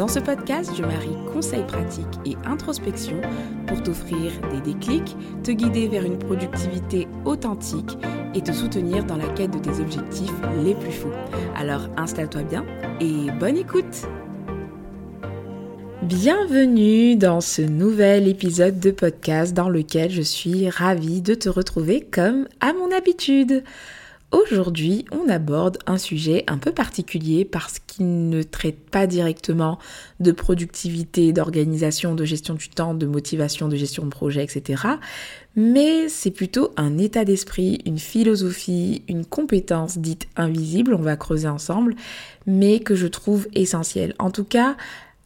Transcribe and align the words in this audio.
Dans 0.00 0.08
ce 0.08 0.18
podcast, 0.18 0.70
je 0.74 0.80
marie 0.80 1.14
conseils 1.30 1.66
pratiques 1.66 2.06
et 2.24 2.34
introspection 2.46 3.20
pour 3.66 3.82
t'offrir 3.82 4.32
des 4.50 4.72
déclics, 4.72 5.14
te 5.44 5.50
guider 5.50 5.88
vers 5.88 6.06
une 6.06 6.18
productivité 6.18 7.06
authentique 7.26 7.98
et 8.34 8.40
te 8.40 8.50
soutenir 8.50 9.04
dans 9.04 9.18
la 9.18 9.28
quête 9.34 9.50
de 9.50 9.58
tes 9.58 9.78
objectifs 9.78 10.32
les 10.64 10.74
plus 10.74 10.90
fous. 10.90 11.12
Alors 11.54 11.82
installe-toi 11.98 12.44
bien 12.44 12.64
et 12.98 13.30
bonne 13.38 13.58
écoute 13.58 14.06
Bienvenue 16.00 17.16
dans 17.16 17.42
ce 17.42 17.60
nouvel 17.60 18.26
épisode 18.26 18.80
de 18.80 18.92
podcast 18.92 19.52
dans 19.52 19.68
lequel 19.68 20.10
je 20.10 20.22
suis 20.22 20.70
ravie 20.70 21.20
de 21.20 21.34
te 21.34 21.50
retrouver 21.50 22.00
comme 22.00 22.48
à 22.60 22.72
mon 22.72 22.90
habitude. 22.90 23.64
Aujourd'hui, 24.32 25.06
on 25.10 25.28
aborde 25.28 25.78
un 25.86 25.98
sujet 25.98 26.44
un 26.46 26.58
peu 26.58 26.70
particulier 26.70 27.44
parce 27.44 27.80
qu'il 27.80 28.28
ne 28.28 28.44
traite 28.44 28.78
pas 28.88 29.08
directement 29.08 29.80
de 30.20 30.30
productivité, 30.30 31.32
d'organisation, 31.32 32.14
de 32.14 32.24
gestion 32.24 32.54
du 32.54 32.68
temps, 32.68 32.94
de 32.94 33.06
motivation, 33.06 33.66
de 33.66 33.74
gestion 33.74 34.04
de 34.04 34.10
projet, 34.10 34.44
etc. 34.44 34.84
Mais 35.56 36.08
c'est 36.08 36.30
plutôt 36.30 36.72
un 36.76 36.96
état 36.96 37.24
d'esprit, 37.24 37.80
une 37.86 37.98
philosophie, 37.98 39.02
une 39.08 39.24
compétence 39.24 39.98
dite 39.98 40.28
invisible, 40.36 40.94
on 40.94 41.02
va 41.02 41.16
creuser 41.16 41.48
ensemble, 41.48 41.96
mais 42.46 42.78
que 42.78 42.94
je 42.94 43.08
trouve 43.08 43.48
essentielle. 43.54 44.14
En 44.20 44.30
tout 44.30 44.44
cas, 44.44 44.76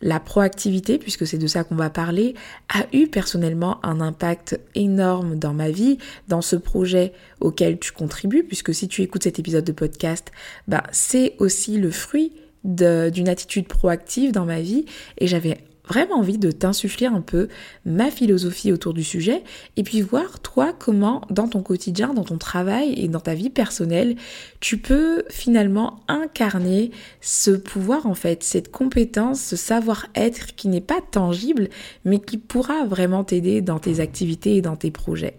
la 0.00 0.20
proactivité, 0.20 0.98
puisque 0.98 1.27
c'est 1.27 1.39
de 1.39 1.47
ça 1.47 1.64
qu'on 1.64 1.75
va 1.75 1.91
parler, 1.91 2.34
a 2.69 2.87
eu 2.92 3.06
personnellement 3.06 3.84
un 3.84 4.00
impact 4.00 4.61
énorme 4.75 5.39
dans 5.39 5.55
ma 5.55 5.70
vie, 5.70 5.98
dans 6.28 6.42
ce 6.42 6.56
projet 6.56 7.12
auquel 7.41 7.78
tu 7.78 7.92
contribues, 7.92 8.45
puisque 8.45 8.75
si 8.75 8.89
tu 8.89 9.03
écoutes 9.03 9.25
cet 9.25 9.39
épisode 9.39 9.65
de 9.65 9.72
podcast, 9.72 10.31
bah, 10.69 10.83
c'est 10.92 11.34
aussi 11.39 11.78
le 11.78 11.91
fruit 11.91 12.33
d'une 12.65 13.28
attitude 13.28 13.69
proactive 13.69 14.33
dans 14.33 14.47
ma 14.47 14.61
vie 14.61 14.87
et 15.19 15.27
j'avais 15.27 15.59
vraiment 15.86 16.16
envie 16.16 16.38
de 16.38 16.50
t'insuffler 16.50 17.06
un 17.06 17.20
peu 17.20 17.48
ma 17.84 18.10
philosophie 18.10 18.72
autour 18.72 18.94
du 18.94 19.04
sujet 19.04 19.42
et 19.77 19.82
puis 19.82 20.00
voir 20.00 20.41
toi 20.41 20.72
comment 20.72 21.22
dans 21.30 21.48
ton 21.48 21.62
quotidien, 21.62 22.14
dans 22.14 22.24
ton 22.24 22.38
travail 22.38 22.94
et 22.96 23.08
dans 23.08 23.20
ta 23.20 23.34
vie 23.34 23.50
personnelle, 23.50 24.16
tu 24.60 24.78
peux 24.78 25.24
finalement 25.30 26.00
incarner 26.08 26.91
ce 27.20 27.50
pouvoir 27.50 28.06
en 28.06 28.14
fait, 28.14 28.42
cette 28.42 28.70
compétence, 28.70 29.41
ce 29.41 29.56
savoir-être 29.56 30.54
qui 30.54 30.68
n'est 30.68 30.80
pas 30.80 31.00
tangible 31.10 31.68
mais 32.04 32.19
qui 32.19 32.38
pourra 32.38 32.84
vraiment 32.84 33.24
t'aider 33.24 33.60
dans 33.60 33.78
tes 33.78 34.00
activités 34.00 34.56
et 34.56 34.62
dans 34.62 34.76
tes 34.76 34.91
projets. 34.91 35.36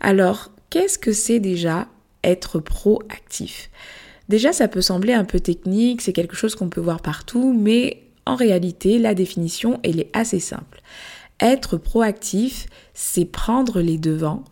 Alors, 0.00 0.50
qu'est-ce 0.70 0.98
que 0.98 1.12
c'est 1.12 1.40
déjà 1.40 1.88
être 2.24 2.58
proactif? 2.58 3.70
Déjà, 4.28 4.52
ça 4.52 4.66
peut 4.66 4.80
sembler 4.80 5.12
un 5.12 5.24
peu 5.24 5.38
technique, 5.38 6.02
c'est 6.02 6.12
quelque 6.12 6.34
chose 6.34 6.56
qu'on 6.56 6.68
peut 6.68 6.80
voir 6.80 7.00
partout, 7.00 7.56
mais 7.56 8.05
en 8.26 8.34
réalité, 8.34 8.98
la 8.98 9.14
définition, 9.14 9.80
elle 9.82 10.00
est 10.00 10.10
assez 10.12 10.40
simple. 10.40 10.82
Être 11.40 11.76
proactif, 11.76 12.66
c'est 12.92 13.24
prendre 13.24 13.80
les 13.80 13.98
devants, 13.98 14.44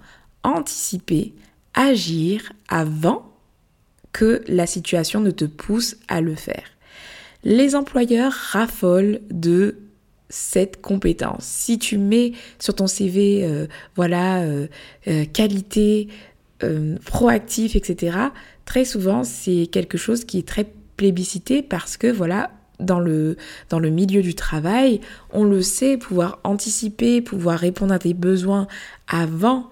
anticiper, 0.43 1.35
agir 1.75 2.53
avant 2.69 3.33
que 4.13 4.43
la 4.47 4.67
situation 4.67 5.21
ne 5.21 5.31
te 5.31 5.45
pousse 5.45 5.97
à 6.09 6.21
le 6.21 6.37
faire. 6.37 6.65
Les 7.43 7.75
employeurs 7.75 8.33
raffolent 8.33 9.21
de 9.31 9.77
cette 10.31 10.81
compétence. 10.81 11.45
Si 11.45 11.79
tu 11.79 11.99
mets 11.99 12.33
sur 12.59 12.75
ton 12.75 12.87
CV, 12.87 13.45
euh, 13.45 13.67
voilà, 13.97 14.43
euh, 14.43 14.67
euh, 15.09 15.25
qualité, 15.27 16.09
proactif, 17.05 17.77
etc., 17.77 18.17
très 18.65 18.87
souvent, 18.87 19.23
c'est 19.23 19.69
quelque 19.71 19.99
chose 19.99 20.25
qui 20.25 20.39
est 20.39 20.49
très 20.49 20.67
plébiscité 20.97 21.61
parce 21.61 21.99
que, 21.99 22.07
voilà, 22.07 22.53
dans 22.85 23.01
le, 23.01 23.37
milieu 23.73 24.23
du 24.23 24.35
travail, 24.35 25.01
on 25.33 25.45
le 25.45 25.63
sait, 25.63 25.97
pouvoir 25.97 26.39
anticiper, 26.45 27.21
pouvoir 27.21 27.59
répondre 27.59 27.93
à 27.93 27.99
tes 27.99 28.15
besoins 28.15 28.67
avant 29.09 29.71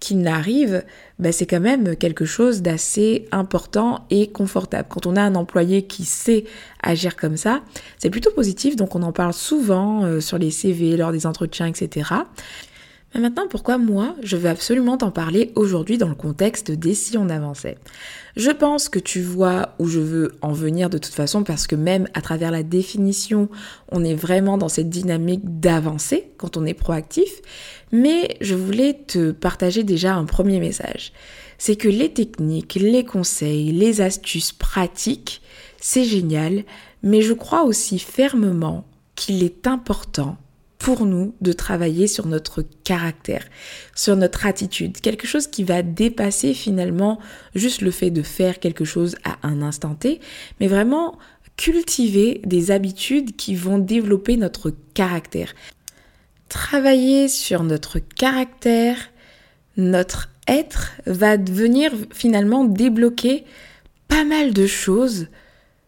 qu'ils 0.00 0.20
n'arrivent, 0.20 0.82
ben 1.18 1.30
c'est 1.30 1.44
quand 1.44 1.60
même 1.60 1.94
quelque 1.94 2.24
chose 2.24 2.62
d'assez 2.62 3.28
important 3.32 4.06
et 4.08 4.28
confortable. 4.28 4.88
Quand 4.88 5.04
on 5.06 5.14
a 5.14 5.20
un 5.20 5.34
employé 5.34 5.82
qui 5.82 6.04
sait 6.04 6.44
agir 6.82 7.16
comme 7.16 7.36
ça, 7.36 7.60
c'est 7.98 8.08
plutôt 8.08 8.30
positif, 8.30 8.76
donc 8.76 8.96
on 8.96 9.02
en 9.02 9.12
parle 9.12 9.34
souvent 9.34 10.04
euh, 10.04 10.20
sur 10.20 10.38
les 10.38 10.50
CV, 10.50 10.96
lors 10.96 11.12
des 11.12 11.26
entretiens, 11.26 11.66
etc. 11.66 12.14
Mais 13.14 13.20
maintenant, 13.20 13.48
pourquoi 13.48 13.76
moi, 13.76 14.14
je 14.22 14.36
veux 14.36 14.48
absolument 14.48 14.96
t'en 14.96 15.10
parler 15.10 15.50
aujourd'hui 15.56 15.98
dans 15.98 16.08
le 16.08 16.14
contexte 16.14 16.70
des 16.70 16.94
si 16.94 17.18
on 17.18 17.28
avançait? 17.28 17.76
Je 18.36 18.50
pense 18.50 18.88
que 18.88 19.00
tu 19.00 19.20
vois 19.20 19.74
où 19.80 19.88
je 19.88 19.98
veux 19.98 20.32
en 20.42 20.52
venir 20.52 20.90
de 20.90 20.98
toute 20.98 21.14
façon 21.14 21.42
parce 21.42 21.66
que 21.66 21.74
même 21.74 22.06
à 22.14 22.20
travers 22.20 22.52
la 22.52 22.62
définition, 22.62 23.48
on 23.90 24.04
est 24.04 24.14
vraiment 24.14 24.58
dans 24.58 24.68
cette 24.68 24.90
dynamique 24.90 25.60
d'avancer 25.60 26.30
quand 26.36 26.56
on 26.56 26.64
est 26.64 26.74
proactif. 26.74 27.42
Mais 27.90 28.36
je 28.40 28.54
voulais 28.54 28.94
te 28.94 29.32
partager 29.32 29.82
déjà 29.82 30.14
un 30.14 30.24
premier 30.24 30.60
message. 30.60 31.12
C'est 31.58 31.76
que 31.76 31.88
les 31.88 32.12
techniques, 32.12 32.76
les 32.76 33.04
conseils, 33.04 33.72
les 33.72 34.00
astuces 34.00 34.52
pratiques, 34.52 35.42
c'est 35.80 36.04
génial, 36.04 36.64
mais 37.02 37.22
je 37.22 37.32
crois 37.32 37.64
aussi 37.64 37.98
fermement 37.98 38.84
qu'il 39.16 39.42
est 39.42 39.66
important 39.66 40.36
pour 40.80 41.04
nous 41.04 41.34
de 41.42 41.52
travailler 41.52 42.08
sur 42.08 42.26
notre 42.26 42.62
caractère, 42.84 43.44
sur 43.94 44.16
notre 44.16 44.46
attitude, 44.46 44.98
quelque 45.00 45.26
chose 45.26 45.46
qui 45.46 45.62
va 45.62 45.82
dépasser 45.82 46.54
finalement 46.54 47.20
juste 47.54 47.82
le 47.82 47.90
fait 47.90 48.10
de 48.10 48.22
faire 48.22 48.58
quelque 48.58 48.86
chose 48.86 49.14
à 49.22 49.36
un 49.46 49.60
instant 49.60 49.94
T, 49.94 50.20
mais 50.58 50.68
vraiment 50.68 51.18
cultiver 51.58 52.40
des 52.46 52.70
habitudes 52.70 53.36
qui 53.36 53.54
vont 53.54 53.78
développer 53.78 54.38
notre 54.38 54.72
caractère. 54.94 55.54
Travailler 56.48 57.28
sur 57.28 57.62
notre 57.62 57.98
caractère, 57.98 58.96
notre 59.76 60.30
être 60.48 60.92
va 61.04 61.36
venir 61.36 61.92
finalement 62.10 62.64
débloquer 62.64 63.44
pas 64.08 64.24
mal 64.24 64.54
de 64.54 64.66
choses 64.66 65.26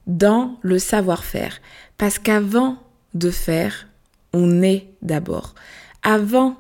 dans 0.07 0.59
le 0.61 0.79
savoir-faire. 0.79 1.61
Parce 1.97 2.19
qu'avant 2.19 2.77
de 3.15 3.31
faire, 3.31 3.89
on 4.33 4.63
est 4.63 4.89
d'abord. 5.03 5.55
Avant 6.03 6.57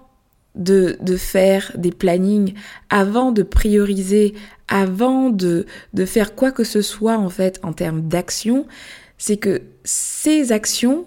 de, 0.55 0.97
faire 1.17 1.73
des 1.77 1.91
plannings, 1.91 2.55
avant 2.91 3.33
de 3.33 3.43
prioriser, 3.43 4.35
avant 4.69 5.31
de, 5.31 5.67
de 5.95 6.05
faire 6.05 6.35
quoi 6.35 6.53
que 6.53 6.65
ce 6.65 6.83
soit 6.83 7.17
en 7.17 7.29
fait 7.29 7.59
en 7.63 7.73
termes 7.73 8.03
d'action, 8.03 8.67
c'est 9.19 9.37
que 9.37 9.63
ces 9.85 10.53
actions 10.53 11.07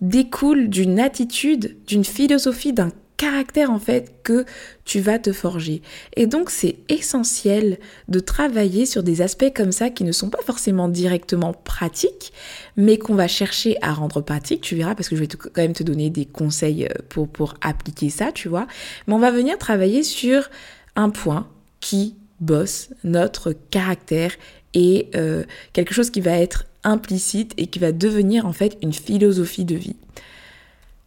découlent 0.00 0.68
d'une 0.68 1.00
attitude, 1.00 1.76
d'une 1.86 2.04
philosophie, 2.04 2.72
d'un 2.72 2.90
caractère 3.22 3.70
en 3.70 3.78
fait 3.78 4.12
que 4.24 4.44
tu 4.84 4.98
vas 4.98 5.20
te 5.20 5.32
forger. 5.32 5.80
Et 6.16 6.26
donc 6.26 6.50
c'est 6.50 6.78
essentiel 6.88 7.78
de 8.08 8.18
travailler 8.18 8.84
sur 8.84 9.04
des 9.04 9.22
aspects 9.22 9.52
comme 9.54 9.70
ça 9.70 9.90
qui 9.90 10.02
ne 10.02 10.10
sont 10.10 10.28
pas 10.28 10.42
forcément 10.44 10.88
directement 10.88 11.52
pratiques, 11.52 12.32
mais 12.76 12.98
qu'on 12.98 13.14
va 13.14 13.28
chercher 13.28 13.76
à 13.80 13.92
rendre 13.92 14.22
pratique. 14.22 14.60
Tu 14.60 14.74
verras 14.74 14.96
parce 14.96 15.08
que 15.08 15.14
je 15.14 15.20
vais 15.20 15.28
quand 15.28 15.56
même 15.56 15.72
te 15.72 15.84
donner 15.84 16.10
des 16.10 16.24
conseils 16.26 16.86
euh, 16.86 16.94
pour, 17.10 17.28
pour 17.28 17.54
appliquer 17.60 18.10
ça, 18.10 18.32
tu 18.32 18.48
vois. 18.48 18.66
Mais 19.06 19.14
on 19.14 19.20
va 19.20 19.30
venir 19.30 19.56
travailler 19.56 20.02
sur 20.02 20.50
un 20.96 21.10
point 21.10 21.46
qui 21.78 22.16
bosse 22.40 22.88
notre 23.04 23.52
caractère 23.52 24.32
et 24.74 25.10
euh, 25.14 25.44
quelque 25.72 25.94
chose 25.94 26.10
qui 26.10 26.20
va 26.20 26.36
être 26.36 26.64
implicite 26.82 27.54
et 27.56 27.68
qui 27.68 27.78
va 27.78 27.92
devenir 27.92 28.46
en 28.46 28.52
fait 28.52 28.78
une 28.82 28.92
philosophie 28.92 29.64
de 29.64 29.76
vie. 29.76 29.96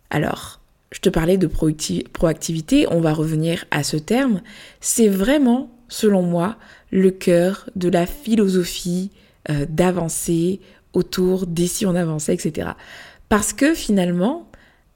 Alors, 0.09 0.61
je 0.95 1.01
te 1.01 1.09
parlais 1.09 1.37
de 1.37 1.47
proactivité, 1.47 2.87
on 2.89 3.01
va 3.01 3.11
revenir 3.11 3.65
à 3.69 3.83
ce 3.83 3.97
terme. 3.97 4.41
C'est 4.79 5.09
vraiment, 5.09 5.69
selon 5.89 6.21
moi, 6.21 6.55
le 6.89 7.11
cœur 7.11 7.69
de 7.75 7.89
la 7.89 8.05
philosophie 8.05 9.11
euh, 9.49 9.65
d'avancer 9.67 10.61
autour 10.93 11.47
si 11.65 11.85
on 11.85 11.95
avançait, 11.95 12.33
etc. 12.33 12.69
Parce 13.27 13.51
que 13.51 13.73
finalement, 13.73 14.49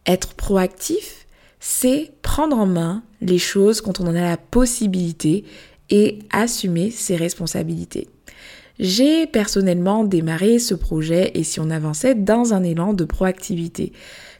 être 0.06 0.36
proactif, 0.36 1.28
c'est 1.60 2.14
prendre 2.22 2.58
en 2.58 2.66
main 2.66 3.04
les 3.20 3.38
choses 3.38 3.82
quand 3.82 4.00
on 4.00 4.08
en 4.08 4.16
a 4.16 4.22
la 4.22 4.38
possibilité 4.38 5.44
et 5.90 6.20
assumer 6.32 6.92
ses 6.92 7.18
responsabilités. 7.18 8.08
J'ai 8.80 9.28
personnellement 9.28 10.06
démarré 10.06 10.60
ce 10.60 10.76
projet 10.76 11.32
et 11.34 11.44
si 11.44 11.60
on 11.60 11.70
avançait 11.70 12.16
dans 12.16 12.54
un 12.54 12.64
élan 12.64 12.94
de 12.94 13.04
proactivité. 13.04 13.92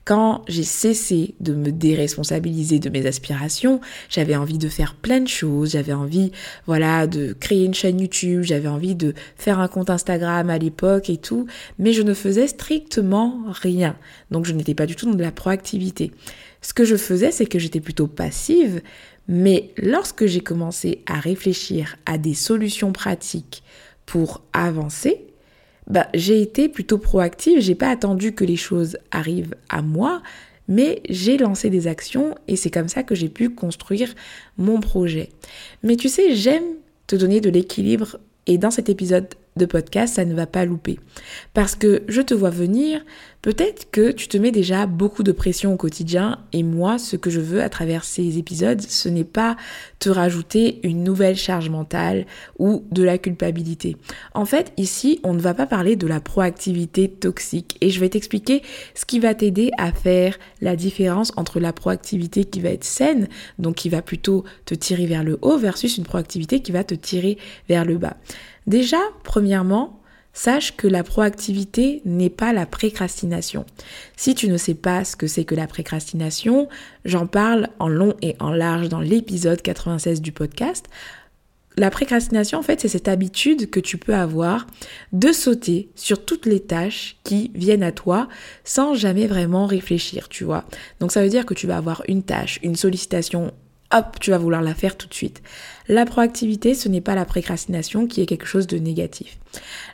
Quand 0.10 0.44
j'ai 0.48 0.64
cessé 0.64 1.36
de 1.40 1.54
me 1.54 1.72
déresponsabiliser 1.72 2.80
de 2.80 2.90
mes 2.90 3.06
aspirations, 3.06 3.80
j'avais 4.10 4.36
envie 4.36 4.58
de 4.58 4.68
faire 4.68 4.96
plein 4.96 5.20
de 5.20 5.28
choses, 5.28 5.74
j'avais 5.74 5.94
envie, 5.94 6.32
voilà, 6.66 7.06
de 7.06 7.34
créer 7.40 7.64
une 7.64 7.76
chaîne 7.76 8.00
YouTube, 8.00 8.42
j'avais 8.42 8.70
envie 8.70 8.96
de 8.96 9.14
faire 9.36 9.60
un 9.60 9.68
compte 9.68 9.92
Instagram 9.92 10.50
à 10.50 10.58
l'époque 10.58 11.12
et 11.12 11.18
tout, 11.18 11.46
mais 11.78 11.94
je 11.94 12.02
ne 12.02 12.16
faisais 12.16 12.48
strictement 12.48 13.44
rien. 13.50 13.96
Donc 14.32 14.48
je 14.48 14.54
n'étais 14.54 14.74
pas 14.74 14.88
du 14.88 14.96
tout 14.96 15.06
dans 15.06 15.14
de 15.14 15.22
la 15.22 15.32
proactivité. 15.32 16.12
Ce 16.64 16.74
que 16.74 16.86
je 16.86 16.96
faisais, 16.96 17.30
c'est 17.30 17.46
que 17.46 17.60
j'étais 17.60 17.80
plutôt 17.80 18.08
passive, 18.08 18.82
mais 19.28 19.70
lorsque 19.78 20.26
j'ai 20.26 20.42
commencé 20.42 21.04
à 21.06 21.20
réfléchir 21.20 21.98
à 22.08 22.18
des 22.18 22.34
solutions 22.34 22.94
pratiques 22.94 23.62
pour 24.08 24.42
avancer, 24.54 25.29
bah, 25.90 26.08
j'ai 26.14 26.42
été 26.42 26.70
plutôt 26.70 26.98
proactive, 26.98 27.60
j'ai 27.60 27.76
pas 27.76 27.90
attendu 27.90 28.34
que 28.34 28.46
les 28.46 28.56
choses 28.56 28.98
arrivent 29.12 29.56
à 29.70 29.82
moi, 29.82 30.22
mais 30.68 31.02
j'ai 31.10 31.38
lancé 31.38 31.70
des 31.70 31.88
actions 31.88 32.36
et 32.48 32.56
c'est 32.56 32.70
comme 32.70 32.90
ça 32.90 33.04
que 33.04 33.16
j'ai 33.16 33.30
pu 33.30 33.50
construire 33.50 34.14
mon 34.58 34.80
projet. 34.80 35.30
Mais 35.82 35.96
tu 35.96 36.08
sais, 36.08 36.36
j'aime 36.36 36.64
te 37.08 37.16
donner 37.16 37.42
de 37.42 37.50
l'équilibre 37.50 38.20
et 38.46 38.58
dans 38.58 38.72
cet 38.72 38.88
épisode 38.88 39.28
de 39.58 39.66
podcast, 39.66 40.16
ça 40.16 40.26
ne 40.26 40.34
va 40.34 40.46
pas 40.46 40.66
louper. 40.66 41.00
Parce 41.54 41.76
que 41.76 42.04
je 42.08 42.22
te 42.22 42.34
vois 42.34 42.50
venir, 42.52 43.04
peut-être 43.42 43.90
que 43.92 44.12
tu 44.12 44.28
te 44.28 44.38
mets 44.38 44.52
déjà 44.52 44.86
beaucoup 44.86 45.24
de 45.24 45.32
pression 45.32 45.74
au 45.74 45.78
quotidien 45.78 46.40
et 46.54 46.64
moi, 46.64 46.98
ce 46.98 47.16
que 47.16 47.30
je 47.30 47.40
veux 47.40 47.62
à 47.62 47.70
travers 47.70 48.04
ces 48.04 48.38
épisodes, 48.38 48.82
ce 48.82 49.10
n'est 49.10 49.24
pas 49.24 49.56
te 50.00 50.10
rajouter 50.10 50.80
une 50.84 51.04
nouvelle 51.04 51.36
charge 51.36 51.70
mentale 51.70 52.26
ou 52.58 52.84
de 52.92 53.04
la 53.04 53.18
culpabilité. 53.18 53.98
En 54.34 54.46
fait, 54.46 54.74
ici, 54.78 55.20
on 55.24 55.34
ne 55.34 55.40
va 55.40 55.54
pas 55.54 55.68
parler 55.68 55.96
de 55.96 56.08
la 56.08 56.20
proactivité 56.20 57.10
toxique 57.10 57.78
et 57.82 57.90
je 57.90 58.00
vais 58.00 58.10
t'expliquer 58.10 58.62
ce 58.96 59.06
qui 59.06 59.20
va 59.20 59.34
t'aider 59.34 59.72
à 59.78 59.92
faire 59.92 60.38
la 60.62 60.76
différence 60.76 61.32
entre 61.38 61.60
la 61.60 61.74
proactivité 61.74 62.46
qui 62.46 62.60
va 62.60 62.70
être 62.70 62.84
saine, 62.84 63.28
donc 63.58 63.76
qui 63.76 63.90
va 63.90 64.02
plutôt 64.02 64.44
te 64.66 64.76
tirer 64.76 65.06
vers 65.06 65.24
le 65.24 65.38
haut 65.42 65.58
versus 65.58 65.98
une 65.98 66.06
proactivité 66.06 66.62
qui 66.62 66.72
va 66.72 66.84
te 66.84 66.96
tirer 66.96 67.38
vers 67.68 67.86
le 67.86 67.98
bas. 67.98 68.18
Déjà, 68.68 69.00
premièrement, 69.24 69.99
sache 70.34 70.76
que 70.76 70.88
la 70.88 71.04
proactivité 71.04 72.02
n'est 72.06 72.30
pas 72.30 72.54
la 72.54 72.66
précrastination. 72.66 73.66
Si 74.16 74.36
tu 74.36 74.48
ne 74.48 74.58
sais 74.58 74.74
pas 74.74 75.04
ce 75.04 75.16
que 75.16 75.28
c'est 75.28 75.46
que 75.46 75.56
la 75.56 75.68
précrastination, 75.68 76.70
j'en 77.06 77.28
parle 77.28 77.70
en 77.80 77.88
long 77.88 78.16
et 78.22 78.36
en 78.40 78.52
large 78.52 78.90
dans 78.90 79.02
l'épisode 79.02 79.62
96 79.62 80.22
du 80.22 80.32
podcast. 80.32 80.86
La 81.78 81.92
précrastination, 81.92 82.60
en 82.60 82.64
fait, 82.64 82.82
c'est 82.82 82.90
cette 82.90 83.08
habitude 83.08 83.70
que 83.70 83.80
tu 83.80 83.98
peux 83.98 84.16
avoir 84.16 84.68
de 85.14 85.32
sauter 85.32 85.90
sur 85.96 86.26
toutes 86.26 86.46
les 86.46 86.60
tâches 86.60 87.18
qui 87.24 87.52
viennent 87.56 87.84
à 87.84 87.92
toi 87.92 88.28
sans 88.66 88.96
jamais 88.96 89.28
vraiment 89.28 89.66
réfléchir, 89.66 90.28
tu 90.28 90.44
vois. 90.44 90.66
Donc 91.00 91.12
ça 91.12 91.22
veut 91.24 91.30
dire 91.30 91.46
que 91.46 91.54
tu 91.54 91.68
vas 91.68 91.78
avoir 91.78 92.04
une 92.08 92.24
tâche, 92.24 92.60
une 92.64 92.76
sollicitation 92.76 93.54
hop, 93.92 94.20
tu 94.20 94.32
vas 94.32 94.38
vouloir 94.38 94.62
la 94.62 94.74
faire 94.74 94.98
tout 94.98 95.08
de 95.08 95.14
suite. 95.14 95.42
La 95.90 96.06
proactivité, 96.06 96.76
ce 96.76 96.88
n'est 96.88 97.02
pas 97.02 97.16
la 97.16 97.26
précrastination 97.26 98.06
qui 98.06 98.22
est 98.22 98.28
quelque 98.28 98.46
chose 98.46 98.68
de 98.68 98.78
négatif. 98.78 99.40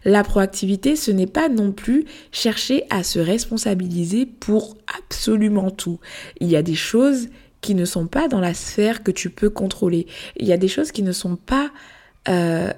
La 0.03 0.25
proactivité, 0.25 0.97
ce 0.97 1.09
n'est 1.09 1.25
pas 1.25 1.47
non 1.47 1.71
plus 1.71 2.03
chercher 2.33 2.83
à 2.89 3.01
se 3.01 3.17
responsabiliser 3.17 4.25
pour 4.25 4.75
absolument 4.97 5.71
tout. 5.71 5.99
Il 6.41 6.49
y 6.49 6.57
a 6.57 6.61
des 6.61 6.75
choses 6.75 7.29
qui 7.61 7.75
ne 7.75 7.85
sont 7.85 8.07
pas 8.07 8.27
dans 8.27 8.41
la 8.41 8.53
sphère 8.53 9.03
que 9.03 9.11
tu 9.11 9.29
peux 9.29 9.49
contrôler. 9.49 10.05
Il 10.35 10.45
y 10.45 10.51
a 10.51 10.57
des 10.57 10.67
choses 10.67 10.91
qui 10.91 11.01
ne 11.01 11.13
sont 11.13 11.37
pas... 11.37 11.71
Euh, 12.27 12.73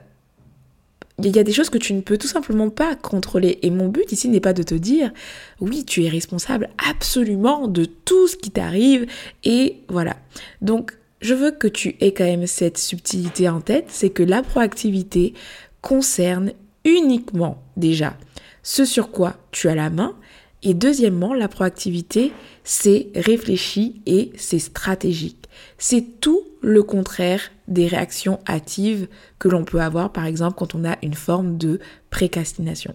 il 1.23 1.35
y 1.35 1.39
a 1.39 1.43
des 1.43 1.51
choses 1.51 1.71
que 1.71 1.79
tu 1.79 1.93
ne 1.93 2.01
peux 2.01 2.19
tout 2.19 2.27
simplement 2.27 2.69
pas 2.69 2.95
contrôler. 2.95 3.57
Et 3.63 3.71
mon 3.71 3.87
but 3.87 4.11
ici 4.11 4.29
n'est 4.29 4.39
pas 4.39 4.53
de 4.53 4.61
te 4.61 4.75
dire, 4.75 5.11
oui, 5.59 5.83
tu 5.83 6.03
es 6.03 6.09
responsable 6.09 6.69
absolument 6.87 7.67
de 7.67 7.85
tout 7.85 8.27
ce 8.27 8.37
qui 8.37 8.51
t'arrive. 8.51 9.07
Et 9.43 9.77
voilà. 9.89 10.15
Donc, 10.61 10.96
je 11.21 11.33
veux 11.33 11.51
que 11.51 11.67
tu 11.67 11.95
aies 11.99 12.13
quand 12.13 12.25
même 12.25 12.47
cette 12.47 12.77
subtilité 12.77 13.49
en 13.49 13.61
tête, 13.61 13.85
c'est 13.89 14.09
que 14.09 14.23
la 14.23 14.43
proactivité 14.43 15.33
concerne 15.81 16.51
uniquement 16.83 17.61
déjà 17.75 18.15
ce 18.63 18.83
sur 18.83 19.11
quoi 19.11 19.37
tu 19.51 19.69
as 19.69 19.75
la 19.75 19.89
main. 19.89 20.13
Et 20.61 20.73
deuxièmement, 20.73 21.33
la 21.33 21.47
proactivité, 21.47 22.33
c'est 22.63 23.07
réfléchi 23.15 24.01
et 24.05 24.31
c'est 24.35 24.59
stratégique. 24.59 25.47
C'est 25.77 26.19
tout 26.19 26.43
le 26.61 26.83
contraire 26.83 27.41
des 27.69 27.87
réactions 27.87 28.39
hâtives 28.47 29.07
que 29.39 29.47
l'on 29.47 29.63
peut 29.63 29.79
avoir, 29.79 30.11
par 30.11 30.25
exemple, 30.25 30.57
quand 30.57 30.75
on 30.75 30.83
a 30.83 30.97
une 31.01 31.13
forme 31.13 31.57
de 31.57 31.79
précastination. 32.09 32.93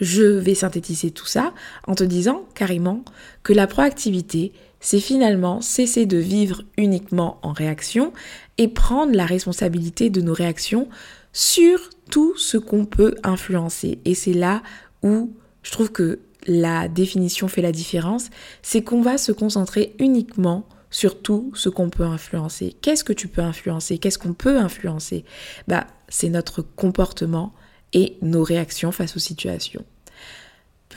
Je 0.00 0.24
vais 0.24 0.54
synthétiser 0.54 1.10
tout 1.10 1.26
ça 1.26 1.52
en 1.86 1.94
te 1.94 2.04
disant 2.04 2.44
carrément 2.54 3.04
que 3.42 3.52
la 3.52 3.66
proactivité, 3.66 4.52
c'est 4.80 5.00
finalement 5.00 5.60
cesser 5.60 6.06
de 6.06 6.18
vivre 6.18 6.62
uniquement 6.76 7.38
en 7.42 7.52
réaction 7.52 8.12
et 8.58 8.68
prendre 8.68 9.14
la 9.14 9.26
responsabilité 9.26 10.10
de 10.10 10.20
nos 10.20 10.34
réactions 10.34 10.88
sur 11.32 11.78
tout 12.10 12.36
ce 12.36 12.56
qu'on 12.56 12.84
peut 12.84 13.14
influencer. 13.22 13.98
Et 14.04 14.14
c'est 14.14 14.32
là 14.32 14.62
où 15.02 15.32
je 15.62 15.70
trouve 15.70 15.92
que 15.92 16.20
la 16.46 16.88
définition 16.88 17.48
fait 17.48 17.62
la 17.62 17.72
différence, 17.72 18.30
c'est 18.62 18.82
qu'on 18.82 19.02
va 19.02 19.18
se 19.18 19.32
concentrer 19.32 19.94
uniquement 19.98 20.66
sur 20.90 21.20
tout 21.20 21.52
ce 21.54 21.68
qu'on 21.68 21.90
peut 21.90 22.04
influencer. 22.04 22.74
Qu'est-ce 22.80 23.04
que 23.04 23.12
tu 23.12 23.28
peux 23.28 23.42
influencer? 23.42 23.98
Qu'est-ce 23.98 24.18
qu'on 24.18 24.32
peut 24.32 24.58
influencer? 24.58 25.24
Bah, 25.66 25.86
c'est 26.08 26.30
notre 26.30 26.62
comportement 26.62 27.52
et 27.92 28.16
nos 28.22 28.42
réactions 28.42 28.92
face 28.92 29.16
aux 29.16 29.20
situations. 29.20 29.84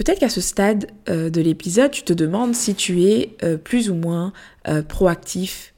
Peut-être 0.03 0.17
qu'à 0.17 0.29
ce 0.29 0.41
stade 0.41 0.87
euh, 1.09 1.29
de 1.29 1.41
l'épisode, 1.41 1.91
tu 1.91 2.01
te 2.01 2.11
demandes 2.11 2.55
si 2.55 2.73
tu 2.73 3.03
es 3.03 3.35
euh, 3.43 3.55
plus 3.55 3.91
ou 3.91 3.93
moins 3.93 4.33
euh, 4.67 4.81
proactif. 4.81 5.75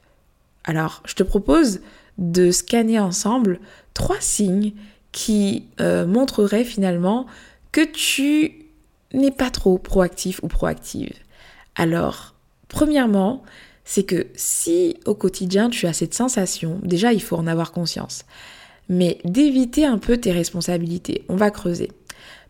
Alors, 0.64 1.02
je 1.04 1.12
te 1.12 1.22
propose 1.22 1.82
de 2.16 2.50
scanner 2.50 2.98
ensemble 2.98 3.60
trois 3.92 4.16
signes 4.20 4.72
qui 5.12 5.66
montreraient 5.78 6.64
finalement 6.64 7.26
que 7.70 7.84
tu 7.84 8.64
n'es 9.12 9.30
pas 9.30 9.50
trop 9.50 9.76
proactif 9.76 10.40
ou 10.42 10.48
proactive. 10.48 11.12
Alors, 11.74 12.34
premièrement, 12.68 13.42
c'est 13.84 14.04
que 14.04 14.26
si 14.36 14.96
au 15.04 15.14
quotidien 15.14 15.68
tu 15.68 15.86
as 15.86 15.92
cette 15.92 16.14
sensation, 16.14 16.80
déjà 16.82 17.12
il 17.12 17.22
faut 17.22 17.36
en 17.36 17.46
avoir 17.46 17.72
conscience, 17.72 18.24
mais 18.88 19.18
d'éviter 19.24 19.84
un 19.84 19.98
peu 19.98 20.16
tes 20.16 20.32
responsabilités. 20.32 21.26
On 21.28 21.36
va 21.36 21.50
creuser. 21.50 21.90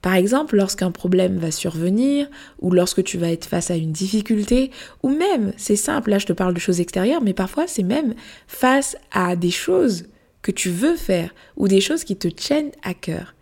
Par 0.05 0.17
exemple, 0.17 0.56
lorsqu'un 0.56 0.91
problème 0.91 1.39
va 1.39 1.51
survenir, 1.51 2.29
ou 2.61 2.71
lorsque 2.73 3.03
tu 3.03 3.17
vas 3.17 3.33
être 3.33 3.47
face 3.47 3.71
à 3.71 3.77
une 3.77 3.91
difficulté, 3.91 4.71
ou 5.03 5.09
même, 5.09 5.55
c'est 5.56 5.77
simple, 5.77 6.11
là 6.11 6.19
je 6.19 6.27
te 6.27 6.35
parle 6.35 6.53
de 6.53 6.61
choses 6.61 6.79
extérieures, 6.79 7.23
mais 7.23 7.33
parfois 7.33 7.67
c'est 7.67 7.83
même 7.83 8.12
face 8.47 8.99
à 9.12 9.35
des 9.35 9.51
choses 9.51 10.05
que 10.43 10.51
tu 10.51 10.69
veux 10.69 10.97
faire, 10.97 11.35
ou 11.56 11.69
des 11.69 11.81
choses 11.81 12.05
qui 12.05 12.17
te 12.17 12.29
tiennent 12.29 12.73
à 12.83 12.93
cœur. 12.93 13.35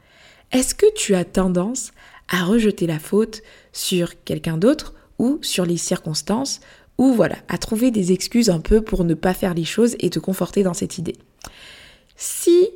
Est-ce 0.52 0.76
que 0.76 0.86
tu 0.94 1.16
as 1.16 1.24
tendance 1.24 1.90
à 2.28 2.44
rejeter 2.44 2.86
la 2.86 3.00
faute 3.00 3.42
sur 3.72 4.22
quelqu'un 4.22 4.56
d'autre 4.56 4.94
ou 5.18 5.40
sur 5.42 5.66
les 5.66 5.76
circonstances, 5.76 6.60
ou 6.96 7.12
voilà, 7.12 7.38
à 7.48 7.58
trouver 7.58 7.90
des 7.90 8.12
excuses 8.12 8.50
un 8.50 8.60
peu 8.60 8.82
pour 8.82 9.02
ne 9.02 9.14
pas 9.14 9.34
faire 9.34 9.54
les 9.54 9.64
choses 9.64 9.96
et 9.98 10.10
te 10.10 10.20
conforter 10.20 10.62
dans 10.62 10.74
cette 10.74 10.96
idée? 10.96 11.16
Si 12.14 12.68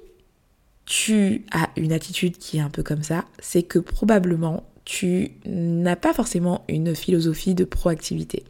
tu 0.87 1.45
as 1.51 1.69
une 1.77 1.93
attitude 1.93 2.39
qui 2.39 2.59
est 2.59 2.61
un 2.61 2.71
peu 2.71 2.83
comme 2.83 3.03
ça, 3.03 3.25
c'est 3.41 3.63
que 3.63 3.79
probablement 3.79 4.65
tu 4.85 5.33
n'as 5.45 5.97
pas 5.97 6.15
forcément 6.15 6.65
une 6.69 6.95
philosophie 6.95 7.55
de 7.55 7.65
proactivité. 7.65 8.45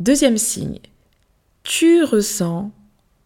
Deuxième 0.00 0.38
signe, 0.38 0.80
tu 1.62 2.02
ressens 2.02 2.72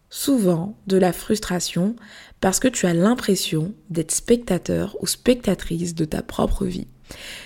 souvent 0.09 0.77
de 0.87 0.97
la 0.97 1.13
frustration 1.13 1.95
parce 2.41 2.59
que 2.59 2.67
tu 2.67 2.85
as 2.85 2.93
l'impression 2.93 3.73
d'être 3.89 4.11
spectateur 4.11 4.95
ou 5.01 5.07
spectatrice 5.07 5.95
de 5.95 6.05
ta 6.05 6.21
propre 6.21 6.65
vie. 6.65 6.87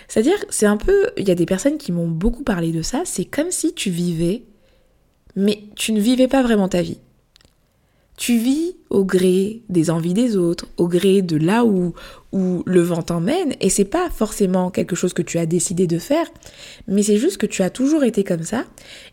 C'est-à-dire, 0.08 0.38
c'est 0.50 0.66
un 0.66 0.78
peu, 0.78 1.12
il 1.18 1.28
y 1.28 1.32
a 1.32 1.36
des 1.36 1.46
personnes 1.46 1.78
qui 1.78 1.92
m'ont 1.92 2.08
beaucoup 2.08 2.44
parlé 2.44 2.72
de 2.72 2.82
ça, 2.82 3.04
c'est 3.06 3.26
comme 3.26 3.52
si 3.52 3.74
tu 3.74 3.92
vivais, 3.92 4.44
mais 5.36 5.64
tu 5.76 5.94
ne 5.94 6.02
vivais 6.02 6.28
pas 6.28 6.42
vraiment 6.42 6.68
ta 6.68 6.82
vie. 6.82 7.00
Tu 8.22 8.38
vis 8.38 8.76
au 8.92 9.04
gré 9.04 9.64
des 9.70 9.90
envies 9.90 10.14
des 10.14 10.38
autres, 10.38 10.68
au 10.78 10.88
gré 10.88 11.24
de 11.24 11.38
là 11.38 11.66
où, 11.66 11.96
où 12.32 12.62
le 12.68 12.82
vent 12.82 13.02
t'emmène, 13.02 13.56
et 13.62 13.72
c'est 13.72 13.84
pas 13.84 14.12
forcément 14.12 14.70
quelque 14.70 14.96
chose 14.96 15.14
que 15.14 15.24
tu 15.24 15.40
as 15.40 15.48
décidé 15.48 15.88
de 15.88 15.98
faire, 15.98 16.28
mais 16.88 17.02
c'est 17.02 17.18
juste 17.18 17.38
que 17.38 17.48
tu 17.48 17.64
as 17.64 17.72
toujours 17.72 18.04
été 18.04 18.24
comme 18.24 18.44
ça, 18.44 18.66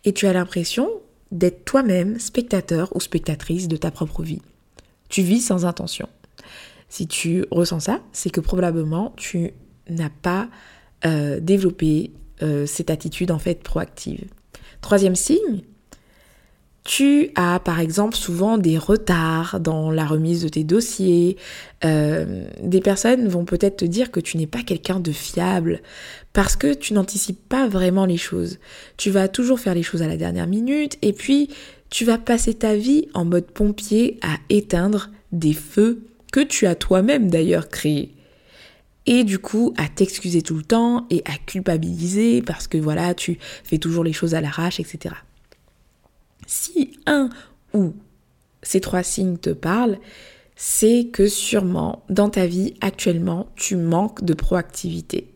et 0.05 0.13
tu 0.13 0.27
as 0.27 0.35
l'impression 0.35 0.91
d'être 1.33 1.65
toi-même 1.65 2.19
spectateur 2.19 2.95
ou 2.95 3.01
spectatrice 3.01 3.67
de 3.67 3.79
ta 3.79 3.91
propre 3.91 4.23
vie. 4.23 4.43
Tu 5.09 5.23
vis 5.23 5.41
sans 5.41 5.65
intention. 5.65 6.11
Si 6.91 7.07
tu 7.07 7.47
ressens 7.51 7.81
ça, 7.81 8.03
c'est 8.13 8.29
que 8.29 8.43
probablement 8.43 9.15
tu 9.17 9.53
n'as 9.89 10.11
pas 10.11 10.51
euh, 11.07 11.41
développé 11.41 12.11
euh, 12.43 12.67
cette 12.67 12.91
attitude 12.91 13.31
en 13.31 13.39
fait 13.39 13.63
proactive. 13.63 14.27
Troisième 14.83 15.17
signe, 15.17 15.63
tu 16.89 17.29
as 17.35 17.61
par 17.61 17.81
exemple 17.81 18.17
souvent 18.17 18.57
des 18.57 18.79
retards 18.79 19.61
dans 19.61 19.91
la 19.91 20.07
remise 20.07 20.43
de 20.43 20.49
tes 20.49 20.65
dossiers. 20.65 21.37
Euh, 21.85 22.47
des 22.63 22.81
personnes 22.81 23.29
vont 23.29 23.45
peut-être 23.45 23.77
te 23.77 23.85
dire 23.85 24.11
que 24.11 24.21
tu 24.21 24.39
n'es 24.39 24.47
pas 24.47 24.63
quelqu'un 24.63 24.99
de 24.99 25.13
fiable 25.13 25.83
parce 26.33 26.57
que 26.57 26.73
tu 26.73 26.95
n'anticipes 26.95 27.47
pas 27.47 27.69
vraiment 27.69 28.07
les 28.07 28.17
choses. 28.17 28.59
Tu 28.97 29.11
vas 29.11 29.29
toujours 29.29 29.61
faire 29.61 29.75
les 29.75 29.83
choses 29.83 30.01
à 30.01 30.09
la 30.09 30.17
dernière 30.17 30.47
minute 30.47 30.97
et 31.03 31.13
puis 31.13 31.51
tu 31.91 32.07
vas 32.07 32.17
passer 32.17 32.55
ta 32.55 32.75
vie 32.75 33.11
en 33.13 33.27
mode 33.27 33.51
pompier 33.51 34.19
à 34.23 34.39
éteindre 34.49 35.11
des 35.31 35.53
feux 35.53 36.01
que 36.33 36.41
tu 36.41 36.67
as 36.67 36.75
toi-même 36.75 37.29
d'ailleurs 37.29 37.69
créés. 37.69 38.15
Et 39.05 39.25
du 39.25 39.39
coup, 39.39 39.75
à 39.77 39.89
t'excuser 39.89 40.41
tout 40.41 40.57
le 40.57 40.63
temps 40.63 41.07
et 41.11 41.23
à 41.27 41.37
culpabiliser 41.37 42.41
parce 42.41 42.67
que 42.67 42.79
voilà, 42.79 43.13
tu 43.13 43.39
fais 43.63 43.77
toujours 43.77 44.05
les 44.05 44.15
choses 44.15 44.35
à 44.35 44.41
l'arrache, 44.41 44.81
etc. 44.81 45.15
Si 46.49 46.99
un 47.05 47.29
ou 47.75 47.93
ces 48.63 48.81
trois 48.81 49.03
signes 49.03 49.37
te 49.37 49.51
parlent, 49.51 49.99
c'est 50.57 51.09
que 51.13 51.29
sûrement 51.29 52.07
dans 52.09 52.31
ta 52.31 52.47
vie 52.47 52.73
actuellement, 52.81 53.49
tu 53.55 53.77
manques 53.77 54.25
de 54.25 54.33
proactivité. 54.33 55.29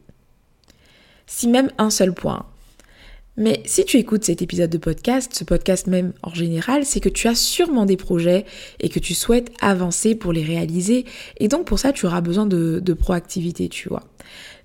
Si 1.26 1.48
même 1.48 1.70
un 1.76 1.90
seul 1.90 2.14
point. 2.14 2.46
Mais 3.36 3.62
si 3.66 3.84
tu 3.84 3.98
écoutes 3.98 4.24
cet 4.24 4.40
épisode 4.40 4.70
de 4.70 4.78
podcast, 4.78 5.34
ce 5.34 5.44
podcast 5.44 5.86
même 5.86 6.14
en 6.22 6.32
général, 6.32 6.86
c'est 6.86 7.00
que 7.00 7.10
tu 7.10 7.28
as 7.28 7.34
sûrement 7.34 7.84
des 7.84 7.98
projets 7.98 8.46
et 8.80 8.88
que 8.88 8.98
tu 8.98 9.12
souhaites 9.12 9.52
avancer 9.60 10.14
pour 10.14 10.32
les 10.32 10.44
réaliser. 10.44 11.04
Et 11.36 11.48
donc 11.48 11.66
pour 11.66 11.78
ça, 11.78 11.92
tu 11.92 12.06
auras 12.06 12.22
besoin 12.22 12.46
de, 12.46 12.80
de 12.82 12.92
proactivité, 12.94 13.68
tu 13.68 13.90
vois. 13.90 14.04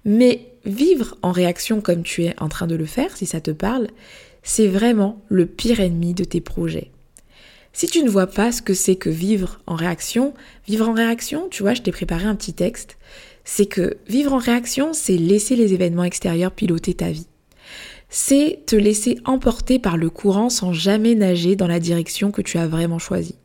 Mais 0.06 0.54
vivre 0.66 1.18
en 1.24 1.34
réaction 1.34 1.82
comme 1.82 2.04
tu 2.04 2.24
es 2.24 2.36
en 2.40 2.48
train 2.48 2.68
de 2.68 2.76
le 2.76 2.86
faire, 2.86 3.18
si 3.18 3.26
ça 3.26 3.42
te 3.42 3.52
parle, 3.52 3.90
c'est 4.48 4.70
vraiment 4.70 5.22
le 5.28 5.46
pire 5.46 5.82
ennemi 5.82 6.14
de 6.14 6.24
tes 6.24 6.40
projets. 6.40 6.92
Si 7.74 7.86
tu 7.86 8.02
ne 8.02 8.10
vois 8.10 8.28
pas 8.28 8.54
ce 8.54 8.62
que 8.62 8.74
c'est 8.74 8.96
que 8.96 9.10
vivre 9.10 9.60
en 9.68 9.76
réaction, 9.76 10.34
vivre 10.66 10.88
en 10.88 10.94
réaction, 10.94 11.50
tu 11.52 11.64
vois, 11.64 11.74
je 11.74 11.82
t'ai 11.82 11.92
préparé 11.92 12.24
un 12.24 12.36
petit 12.36 12.54
texte, 12.54 12.98
c'est 13.44 13.66
que 13.66 13.98
vivre 14.08 14.32
en 14.32 14.38
réaction, 14.38 14.94
c'est 14.94 15.18
laisser 15.18 15.58
les 15.58 15.74
événements 15.74 16.06
extérieurs 16.06 16.54
piloter 16.54 16.94
ta 16.94 17.12
vie. 17.12 17.28
C'est 18.08 18.62
te 18.66 18.78
laisser 18.78 19.20
emporter 19.26 19.80
par 19.80 19.98
le 19.98 20.10
courant 20.10 20.50
sans 20.50 20.72
jamais 20.72 21.14
nager 21.14 21.58
dans 21.58 21.68
la 21.68 21.82
direction 21.82 22.32
que 22.32 22.42
tu 22.42 22.58
as 22.58 22.68
vraiment 22.68 23.00
choisie. 23.00 23.36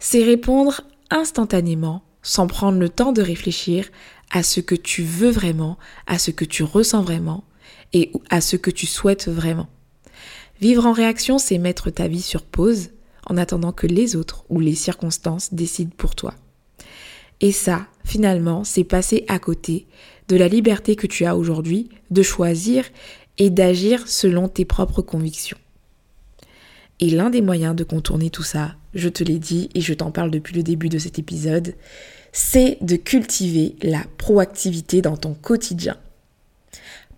C'est 0.00 0.24
répondre 0.24 0.80
instantanément, 1.10 2.02
sans 2.22 2.48
prendre 2.48 2.80
le 2.80 2.88
temps 2.88 3.12
de 3.12 3.22
réfléchir 3.22 3.88
à 4.32 4.42
ce 4.42 4.58
que 4.58 4.74
tu 4.74 5.04
veux 5.04 5.30
vraiment, 5.30 5.78
à 6.08 6.18
ce 6.18 6.32
que 6.32 6.44
tu 6.44 6.64
ressens 6.64 7.02
vraiment 7.02 7.44
et 7.92 8.10
à 8.30 8.40
ce 8.40 8.56
que 8.56 8.72
tu 8.72 8.86
souhaites 8.86 9.28
vraiment. 9.28 9.68
Vivre 10.62 10.86
en 10.86 10.92
réaction, 10.92 11.38
c'est 11.38 11.58
mettre 11.58 11.90
ta 11.90 12.06
vie 12.06 12.22
sur 12.22 12.44
pause 12.44 12.90
en 13.26 13.36
attendant 13.36 13.72
que 13.72 13.88
les 13.88 14.14
autres 14.14 14.44
ou 14.48 14.60
les 14.60 14.76
circonstances 14.76 15.52
décident 15.52 15.90
pour 15.96 16.14
toi. 16.14 16.34
Et 17.40 17.50
ça, 17.50 17.88
finalement, 18.04 18.62
c'est 18.62 18.84
passer 18.84 19.24
à 19.26 19.40
côté 19.40 19.88
de 20.28 20.36
la 20.36 20.46
liberté 20.46 20.94
que 20.94 21.08
tu 21.08 21.24
as 21.24 21.36
aujourd'hui 21.36 21.88
de 22.12 22.22
choisir 22.22 22.84
et 23.38 23.50
d'agir 23.50 24.06
selon 24.06 24.46
tes 24.46 24.64
propres 24.64 25.02
convictions. 25.02 25.58
Et 27.00 27.10
l'un 27.10 27.30
des 27.30 27.42
moyens 27.42 27.74
de 27.74 27.82
contourner 27.82 28.30
tout 28.30 28.44
ça, 28.44 28.76
je 28.94 29.08
te 29.08 29.24
l'ai 29.24 29.40
dit 29.40 29.68
et 29.74 29.80
je 29.80 29.94
t'en 29.94 30.12
parle 30.12 30.30
depuis 30.30 30.54
le 30.54 30.62
début 30.62 30.88
de 30.88 30.98
cet 30.98 31.18
épisode, 31.18 31.74
c'est 32.30 32.78
de 32.82 32.94
cultiver 32.94 33.74
la 33.82 34.04
proactivité 34.16 35.02
dans 35.02 35.16
ton 35.16 35.34
quotidien 35.34 35.96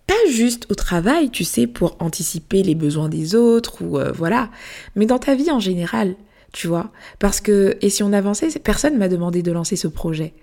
pas 0.07 0.13
juste 0.29 0.67
au 0.69 0.75
travail, 0.75 1.29
tu 1.29 1.43
sais, 1.43 1.67
pour 1.67 1.97
anticiper 1.99 2.63
les 2.63 2.75
besoins 2.75 3.09
des 3.09 3.35
autres 3.35 3.83
ou 3.83 3.97
euh, 3.97 4.11
voilà, 4.11 4.51
mais 4.95 5.05
dans 5.05 5.19
ta 5.19 5.35
vie 5.35 5.51
en 5.51 5.59
général, 5.59 6.15
tu 6.51 6.67
vois. 6.67 6.91
Parce 7.19 7.41
que, 7.41 7.77
et 7.81 7.89
si 7.89 8.03
on 8.03 8.13
avançait, 8.13 8.47
personne 8.59 8.97
m'a 8.97 9.09
demandé 9.09 9.41
de 9.41 9.51
lancer 9.51 9.75
ce 9.75 9.87
projet. 9.87 10.33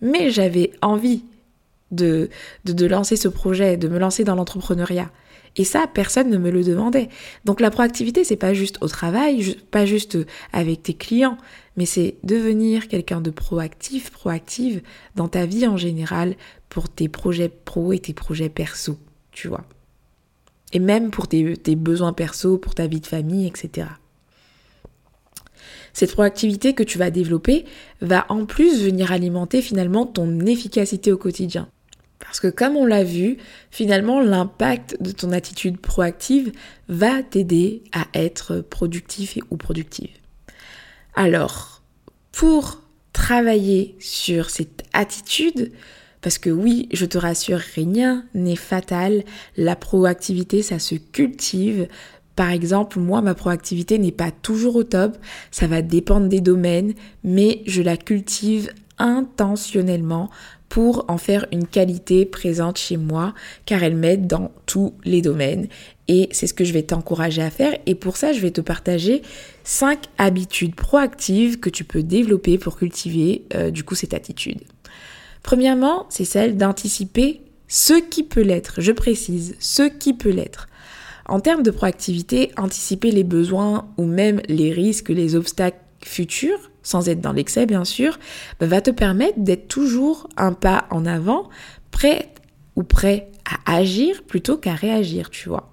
Mais 0.00 0.30
j'avais 0.30 0.72
envie 0.82 1.24
de, 1.90 2.30
de, 2.64 2.72
de, 2.72 2.86
lancer 2.86 3.16
ce 3.16 3.28
projet, 3.28 3.76
de 3.76 3.88
me 3.88 3.98
lancer 3.98 4.24
dans 4.24 4.34
l'entrepreneuriat. 4.34 5.10
Et 5.56 5.64
ça, 5.64 5.86
personne 5.92 6.30
ne 6.30 6.38
me 6.38 6.50
le 6.50 6.64
demandait. 6.64 7.08
Donc 7.44 7.60
la 7.60 7.70
proactivité, 7.70 8.24
c'est 8.24 8.36
pas 8.36 8.54
juste 8.54 8.78
au 8.80 8.88
travail, 8.88 9.56
pas 9.70 9.84
juste 9.84 10.16
avec 10.52 10.82
tes 10.82 10.94
clients, 10.94 11.36
mais 11.76 11.84
c'est 11.86 12.16
devenir 12.22 12.88
quelqu'un 12.88 13.20
de 13.20 13.30
proactif, 13.30 14.10
proactive 14.10 14.80
dans 15.14 15.28
ta 15.28 15.44
vie 15.44 15.66
en 15.66 15.76
général 15.76 16.36
pour 16.72 16.88
tes 16.88 17.10
projets 17.10 17.50
pro 17.50 17.92
et 17.92 17.98
tes 17.98 18.14
projets 18.14 18.48
perso, 18.48 18.98
tu 19.30 19.46
vois. 19.46 19.66
Et 20.72 20.78
même 20.78 21.10
pour 21.10 21.28
tes, 21.28 21.76
besoins 21.76 22.14
perso, 22.14 22.56
pour 22.56 22.74
ta 22.74 22.86
vie 22.86 23.00
de 23.00 23.06
famille, 23.06 23.46
etc. 23.46 23.88
Cette 25.92 26.12
proactivité 26.12 26.72
que 26.72 26.82
tu 26.82 26.96
vas 26.96 27.10
développer 27.10 27.66
va 28.00 28.24
en 28.30 28.46
plus 28.46 28.82
venir 28.82 29.12
alimenter 29.12 29.60
finalement 29.60 30.06
ton 30.06 30.40
efficacité 30.46 31.12
au 31.12 31.18
quotidien. 31.18 31.68
Parce 32.20 32.40
que 32.40 32.48
comme 32.48 32.74
on 32.74 32.86
l'a 32.86 33.04
vu, 33.04 33.36
finalement, 33.70 34.22
l'impact 34.22 34.96
de 35.02 35.12
ton 35.12 35.30
attitude 35.32 35.78
proactive 35.78 36.52
va 36.88 37.22
t'aider 37.22 37.82
à 37.92 38.06
être 38.14 38.62
productif 38.62 39.36
ou 39.50 39.58
productive. 39.58 40.08
Alors, 41.16 41.82
pour 42.30 42.80
travailler 43.12 43.94
sur 44.00 44.48
cette 44.48 44.84
attitude, 44.94 45.70
parce 46.22 46.38
que 46.38 46.50
oui, 46.50 46.88
je 46.92 47.04
te 47.04 47.18
rassure, 47.18 47.58
rien 47.58 48.24
n'est 48.32 48.56
fatal. 48.56 49.24
La 49.56 49.76
proactivité, 49.76 50.62
ça 50.62 50.78
se 50.78 50.94
cultive. 50.94 51.88
Par 52.36 52.50
exemple, 52.50 52.98
moi, 52.98 53.20
ma 53.20 53.34
proactivité 53.34 53.98
n'est 53.98 54.12
pas 54.12 54.30
toujours 54.30 54.76
au 54.76 54.84
top. 54.84 55.18
Ça 55.50 55.66
va 55.66 55.82
dépendre 55.82 56.28
des 56.28 56.40
domaines, 56.40 56.94
mais 57.24 57.62
je 57.66 57.82
la 57.82 57.96
cultive 57.96 58.70
intentionnellement 58.98 60.30
pour 60.68 61.04
en 61.08 61.18
faire 61.18 61.44
une 61.52 61.66
qualité 61.66 62.24
présente 62.24 62.78
chez 62.78 62.96
moi, 62.96 63.34
car 63.66 63.82
elle 63.82 63.96
m'aide 63.96 64.26
dans 64.26 64.52
tous 64.64 64.94
les 65.04 65.20
domaines. 65.20 65.66
Et 66.08 66.28
c'est 66.30 66.46
ce 66.46 66.54
que 66.54 66.64
je 66.64 66.72
vais 66.72 66.82
t'encourager 66.82 67.42
à 67.42 67.50
faire. 67.50 67.76
Et 67.84 67.94
pour 67.94 68.16
ça, 68.16 68.32
je 68.32 68.40
vais 68.40 68.52
te 68.52 68.62
partager 68.62 69.20
cinq 69.64 70.04
habitudes 70.16 70.74
proactives 70.74 71.60
que 71.60 71.68
tu 71.68 71.84
peux 71.84 72.02
développer 72.02 72.56
pour 72.56 72.78
cultiver 72.78 73.44
euh, 73.54 73.70
du 73.70 73.84
coup 73.84 73.94
cette 73.94 74.14
attitude. 74.14 74.60
Premièrement, 75.42 76.06
c'est 76.08 76.24
celle 76.24 76.56
d'anticiper 76.56 77.42
ce 77.68 77.94
qui 77.94 78.22
peut 78.22 78.42
l'être. 78.42 78.80
Je 78.80 78.92
précise, 78.92 79.56
ce 79.58 79.82
qui 79.82 80.14
peut 80.14 80.30
l'être. 80.30 80.68
En 81.26 81.40
termes 81.40 81.62
de 81.62 81.70
proactivité, 81.70 82.50
anticiper 82.56 83.10
les 83.10 83.24
besoins 83.24 83.88
ou 83.96 84.04
même 84.04 84.40
les 84.48 84.72
risques, 84.72 85.08
les 85.08 85.34
obstacles 85.34 85.78
futurs 86.04 86.70
sans 86.82 87.08
être 87.08 87.20
dans 87.20 87.32
l'excès 87.32 87.66
bien 87.66 87.84
sûr, 87.84 88.18
bah, 88.60 88.66
va 88.66 88.80
te 88.80 88.90
permettre 88.90 89.38
d'être 89.38 89.68
toujours 89.68 90.28
un 90.36 90.52
pas 90.52 90.86
en 90.90 91.06
avant, 91.06 91.48
prêt 91.90 92.28
ou 92.76 92.82
prêt 92.82 93.30
à 93.44 93.76
agir 93.76 94.22
plutôt 94.24 94.56
qu'à 94.56 94.74
réagir, 94.74 95.30
tu 95.30 95.48
vois. 95.48 95.70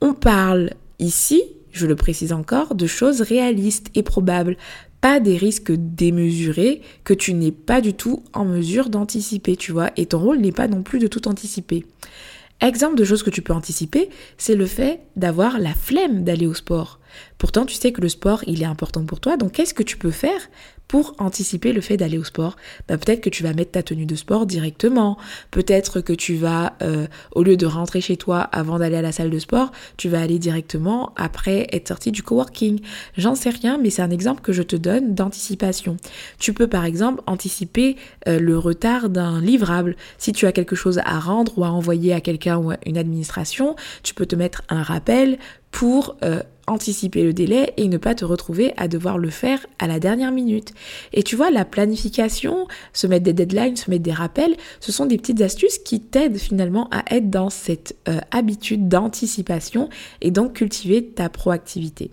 On 0.00 0.14
parle 0.14 0.70
ici, 0.98 1.42
je 1.70 1.86
le 1.86 1.96
précise 1.96 2.32
encore, 2.32 2.74
de 2.74 2.86
choses 2.86 3.20
réalistes 3.20 3.88
et 3.94 4.02
probables, 4.02 4.56
pas 5.00 5.20
des 5.20 5.36
risques 5.36 5.72
démesurés 5.72 6.82
que 7.04 7.14
tu 7.14 7.34
n'es 7.34 7.52
pas 7.52 7.80
du 7.80 7.94
tout 7.94 8.22
en 8.32 8.44
mesure 8.44 8.88
d'anticiper, 8.88 9.56
tu 9.56 9.72
vois, 9.72 9.90
et 9.96 10.06
ton 10.06 10.18
rôle 10.18 10.38
n'est 10.38 10.52
pas 10.52 10.68
non 10.68 10.82
plus 10.82 10.98
de 10.98 11.06
tout 11.06 11.28
anticiper. 11.28 11.86
Exemple 12.60 12.96
de 12.96 13.04
choses 13.04 13.22
que 13.22 13.30
tu 13.30 13.42
peux 13.42 13.52
anticiper, 13.52 14.08
c'est 14.38 14.54
le 14.54 14.64
fait 14.64 15.00
d'avoir 15.14 15.58
la 15.58 15.74
flemme 15.74 16.24
d'aller 16.24 16.46
au 16.46 16.54
sport. 16.54 17.00
Pourtant, 17.36 17.66
tu 17.66 17.74
sais 17.74 17.92
que 17.92 18.00
le 18.00 18.08
sport, 18.08 18.42
il 18.46 18.62
est 18.62 18.66
important 18.66 19.04
pour 19.04 19.20
toi, 19.20 19.36
donc 19.36 19.52
qu'est-ce 19.52 19.74
que 19.74 19.82
tu 19.82 19.98
peux 19.98 20.10
faire 20.10 20.40
pour 20.88 21.14
anticiper 21.18 21.72
le 21.72 21.80
fait 21.80 21.96
d'aller 21.96 22.18
au 22.18 22.24
sport 22.24 22.56
bah, 22.88 22.96
Peut-être 22.96 23.20
que 23.20 23.30
tu 23.30 23.42
vas 23.42 23.52
mettre 23.52 23.72
ta 23.72 23.82
tenue 23.82 24.06
de 24.06 24.14
sport 24.14 24.46
directement, 24.46 25.16
peut-être 25.50 26.00
que 26.00 26.12
tu 26.12 26.36
vas, 26.36 26.74
euh, 26.82 27.06
au 27.32 27.42
lieu 27.42 27.56
de 27.56 27.66
rentrer 27.66 28.00
chez 28.00 28.16
toi 28.16 28.40
avant 28.40 28.78
d'aller 28.78 28.96
à 28.96 29.02
la 29.02 29.12
salle 29.12 29.30
de 29.30 29.38
sport, 29.38 29.72
tu 29.96 30.08
vas 30.08 30.20
aller 30.20 30.38
directement 30.38 31.12
après 31.16 31.66
être 31.72 31.88
sorti 31.88 32.12
du 32.12 32.22
coworking. 32.22 32.80
J'en 33.16 33.34
sais 33.34 33.50
rien, 33.50 33.78
mais 33.78 33.90
c'est 33.90 34.02
un 34.02 34.10
exemple 34.10 34.42
que 34.42 34.52
je 34.52 34.62
te 34.62 34.76
donne 34.76 35.14
d'anticipation. 35.14 35.96
Tu 36.38 36.52
peux 36.52 36.68
par 36.68 36.84
exemple 36.84 37.22
anticiper 37.26 37.96
euh, 38.28 38.38
le 38.38 38.58
retard 38.58 39.08
d'un 39.08 39.40
livrable. 39.40 39.96
Si 40.18 40.32
tu 40.32 40.46
as 40.46 40.52
quelque 40.52 40.76
chose 40.76 41.00
à 41.04 41.18
rendre 41.18 41.58
ou 41.58 41.64
à 41.64 41.70
envoyer 41.70 42.12
à 42.12 42.20
quelqu'un 42.20 42.58
ou 42.58 42.70
à 42.70 42.76
une 42.86 42.98
administration, 42.98 43.76
tu 44.02 44.14
peux 44.14 44.26
te 44.26 44.36
mettre 44.36 44.62
un 44.68 44.82
rappel 44.82 45.38
pour 45.70 46.16
euh, 46.22 46.42
anticiper 46.66 47.22
le 47.22 47.32
délai 47.32 47.72
et 47.76 47.88
ne 47.88 47.98
pas 47.98 48.14
te 48.14 48.24
retrouver 48.24 48.72
à 48.76 48.88
devoir 48.88 49.18
le 49.18 49.30
faire 49.30 49.66
à 49.78 49.86
la 49.86 50.00
dernière 50.00 50.32
minute. 50.32 50.72
Et 51.12 51.22
tu 51.22 51.36
vois, 51.36 51.50
la 51.50 51.64
planification, 51.64 52.66
se 52.92 53.06
mettre 53.06 53.24
des 53.24 53.32
deadlines, 53.32 53.76
se 53.76 53.90
mettre 53.90 54.02
des 54.02 54.12
rappels, 54.12 54.56
ce 54.80 54.92
sont 54.92 55.06
des 55.06 55.18
petites 55.18 55.40
astuces 55.40 55.78
qui 55.78 56.00
t'aident 56.00 56.38
finalement 56.38 56.88
à 56.90 57.04
être 57.14 57.30
dans 57.30 57.50
cette 57.50 57.96
euh, 58.08 58.18
habitude 58.30 58.88
d'anticipation 58.88 59.88
et 60.20 60.30
donc 60.30 60.54
cultiver 60.54 61.04
ta 61.04 61.28
proactivité. 61.28 62.10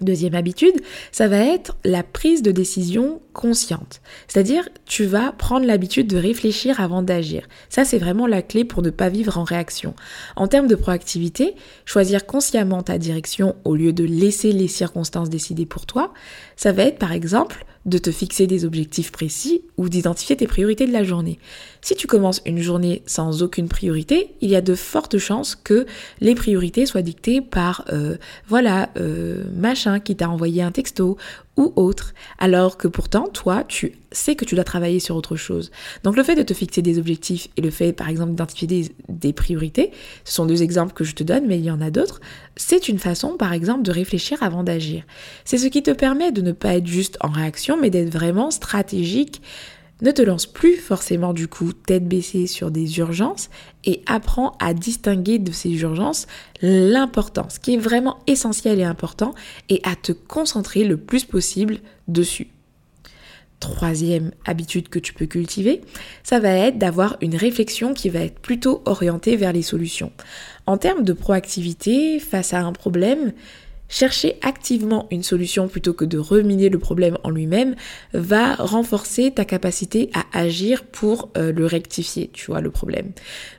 Deuxième 0.00 0.34
habitude, 0.34 0.80
ça 1.12 1.28
va 1.28 1.38
être 1.38 1.76
la 1.84 2.02
prise 2.02 2.40
de 2.42 2.52
décision 2.52 3.20
consciente. 3.34 4.00
C'est-à-dire, 4.28 4.66
tu 4.86 5.04
vas 5.04 5.32
prendre 5.32 5.66
l'habitude 5.66 6.06
de 6.06 6.16
réfléchir 6.16 6.80
avant 6.80 7.02
d'agir. 7.02 7.46
Ça, 7.68 7.84
c'est 7.84 7.98
vraiment 7.98 8.26
la 8.26 8.40
clé 8.40 8.64
pour 8.64 8.82
ne 8.82 8.88
pas 8.88 9.10
vivre 9.10 9.36
en 9.36 9.44
réaction. 9.44 9.94
En 10.36 10.48
termes 10.48 10.68
de 10.68 10.74
proactivité, 10.74 11.54
choisir 11.84 12.24
consciemment 12.24 12.82
ta 12.82 12.96
direction 12.96 13.56
au 13.64 13.76
lieu 13.76 13.92
de 13.92 14.04
laisser 14.04 14.52
les 14.52 14.68
circonstances 14.68 15.28
décider 15.28 15.66
pour 15.66 15.84
toi, 15.84 16.14
ça 16.56 16.72
va 16.72 16.84
être 16.84 16.98
par 16.98 17.12
exemple 17.12 17.66
de 17.86 17.98
te 17.98 18.10
fixer 18.10 18.46
des 18.46 18.64
objectifs 18.64 19.10
précis 19.10 19.62
ou 19.76 19.88
d'identifier 19.88 20.36
tes 20.36 20.46
priorités 20.46 20.86
de 20.86 20.92
la 20.92 21.02
journée. 21.02 21.38
Si 21.80 21.94
tu 21.94 22.06
commences 22.06 22.42
une 22.44 22.60
journée 22.60 23.02
sans 23.06 23.42
aucune 23.42 23.68
priorité, 23.68 24.34
il 24.42 24.50
y 24.50 24.56
a 24.56 24.60
de 24.60 24.74
fortes 24.74 25.18
chances 25.18 25.54
que 25.54 25.86
les 26.20 26.34
priorités 26.34 26.84
soient 26.84 27.02
dictées 27.02 27.40
par, 27.40 27.84
euh, 27.92 28.16
voilà, 28.48 28.90
euh, 28.98 29.44
machin 29.56 29.98
qui 29.98 30.14
t'a 30.14 30.28
envoyé 30.28 30.62
un 30.62 30.72
texto 30.72 31.16
ou 31.60 31.72
autre, 31.76 32.14
alors 32.38 32.78
que 32.78 32.88
pourtant, 32.88 33.28
toi, 33.28 33.64
tu 33.64 33.92
sais 34.12 34.34
que 34.34 34.46
tu 34.46 34.54
dois 34.54 34.64
travailler 34.64 34.98
sur 34.98 35.14
autre 35.14 35.36
chose. 35.36 35.70
Donc 36.02 36.16
le 36.16 36.22
fait 36.22 36.34
de 36.34 36.42
te 36.42 36.54
fixer 36.54 36.80
des 36.80 36.98
objectifs 36.98 37.48
et 37.56 37.60
le 37.60 37.70
fait, 37.70 37.92
par 37.92 38.08
exemple, 38.08 38.30
d'identifier 38.30 38.88
des, 39.08 39.32
priorités, 39.32 39.92
ce 40.24 40.32
sont 40.32 40.46
deux 40.46 40.62
exemples 40.62 40.94
que 40.94 41.04
je 41.04 41.14
te 41.14 41.22
donne, 41.22 41.46
mais 41.46 41.58
il 41.58 41.64
y 41.64 41.70
en 41.70 41.82
a 41.82 41.90
d'autres, 41.90 42.20
c'est 42.56 42.88
une 42.88 42.98
façon, 42.98 43.36
par 43.36 43.52
exemple, 43.52 43.82
de 43.82 43.92
réfléchir 43.92 44.42
avant 44.42 44.64
d'agir. 44.64 45.04
C'est 45.44 45.58
ce 45.58 45.66
qui 45.66 45.82
te 45.82 45.90
permet 45.90 46.32
de 46.32 46.40
ne 46.40 46.52
pas 46.52 46.76
être 46.76 46.86
juste 46.86 47.18
en 47.20 47.28
réaction, 47.28 47.76
mais 47.78 47.90
d'être 47.90 48.10
vraiment 48.10 48.50
stratégique 48.50 49.42
ne 50.02 50.10
te 50.10 50.22
lance 50.22 50.46
plus 50.46 50.76
forcément 50.76 51.32
du 51.32 51.48
coup 51.48 51.72
tête 51.72 52.06
baissée 52.06 52.46
sur 52.46 52.70
des 52.70 52.98
urgences 52.98 53.50
et 53.84 54.02
apprends 54.06 54.56
à 54.58 54.74
distinguer 54.74 55.38
de 55.38 55.52
ces 55.52 55.70
urgences 55.70 56.26
l'important, 56.62 57.48
ce 57.48 57.60
qui 57.60 57.74
est 57.74 57.78
vraiment 57.78 58.18
essentiel 58.26 58.80
et 58.80 58.84
important, 58.84 59.34
et 59.68 59.80
à 59.84 59.96
te 59.96 60.12
concentrer 60.12 60.84
le 60.84 60.96
plus 60.96 61.24
possible 61.24 61.78
dessus. 62.08 62.48
Troisième 63.60 64.30
habitude 64.46 64.88
que 64.88 64.98
tu 64.98 65.12
peux 65.12 65.26
cultiver, 65.26 65.82
ça 66.22 66.40
va 66.40 66.50
être 66.50 66.78
d'avoir 66.78 67.18
une 67.20 67.36
réflexion 67.36 67.92
qui 67.92 68.08
va 68.08 68.20
être 68.20 68.38
plutôt 68.38 68.82
orientée 68.86 69.36
vers 69.36 69.52
les 69.52 69.60
solutions. 69.60 70.12
En 70.64 70.78
termes 70.78 71.04
de 71.04 71.12
proactivité 71.12 72.20
face 72.20 72.54
à 72.54 72.60
un 72.60 72.72
problème, 72.72 73.34
Chercher 73.92 74.36
activement 74.40 75.08
une 75.10 75.24
solution 75.24 75.66
plutôt 75.66 75.92
que 75.94 76.04
de 76.04 76.16
reminer 76.16 76.68
le 76.68 76.78
problème 76.78 77.18
en 77.24 77.30
lui-même 77.30 77.74
va 78.14 78.54
renforcer 78.54 79.32
ta 79.32 79.44
capacité 79.44 80.10
à 80.14 80.38
agir 80.38 80.84
pour 80.84 81.30
euh, 81.36 81.50
le 81.50 81.66
rectifier, 81.66 82.30
tu 82.32 82.46
vois, 82.46 82.60
le 82.60 82.70
problème. 82.70 83.10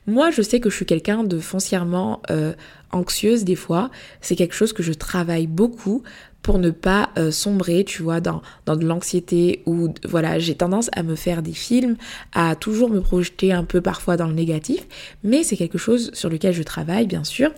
Moi, 0.08 0.32
je 0.32 0.42
sais 0.42 0.62
que 0.62 0.70
je 0.70 0.76
suis 0.78 0.86
quelqu'un 0.86 1.26
de 1.26 1.38
foncièrement 1.38 2.22
euh, 2.32 2.54
anxieuse 2.92 3.44
des 3.44 3.58
fois. 3.58 3.92
C'est 4.22 4.38
quelque 4.38 4.56
chose 4.56 4.72
que 4.72 4.84
je 4.84 4.94
travaille 4.94 5.48
beaucoup 5.48 6.02
pour 6.44 6.60
ne 6.60 6.70
pas 6.70 7.10
euh, 7.18 7.30
sombrer, 7.30 7.84
tu 7.84 8.02
vois, 8.02 8.22
dans, 8.22 8.42
dans 8.66 8.78
de 8.78 8.86
l'anxiété 8.86 9.62
ou 9.66 9.94
voilà, 10.08 10.40
j'ai 10.40 10.56
tendance 10.56 10.90
à 10.94 11.04
me 11.04 11.16
faire 11.16 11.42
des 11.42 11.54
films, 11.54 11.98
à 12.32 12.56
toujours 12.56 12.90
me 12.90 13.02
projeter 13.02 13.52
un 13.52 13.66
peu 13.66 13.82
parfois 13.82 14.16
dans 14.16 14.28
le 14.28 14.34
négatif, 14.34 14.88
mais 15.26 15.44
c'est 15.44 15.58
quelque 15.58 15.78
chose 15.78 16.10
sur 16.14 16.30
lequel 16.30 16.54
je 16.54 16.64
travaille, 16.64 17.06
bien 17.06 17.26
sûr. 17.26 17.52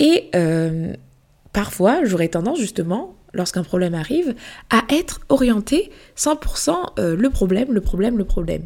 Et 0.00 0.30
parfois, 1.52 2.04
j'aurais 2.04 2.28
tendance 2.28 2.58
justement, 2.58 3.16
lorsqu'un 3.32 3.62
problème 3.62 3.94
arrive, 3.94 4.34
à 4.70 4.84
être 4.90 5.20
orienté 5.28 5.90
100% 6.16 6.98
euh, 6.98 7.16
le 7.16 7.30
problème, 7.30 7.72
le 7.72 7.80
problème, 7.80 8.18
le 8.18 8.24
problème. 8.24 8.62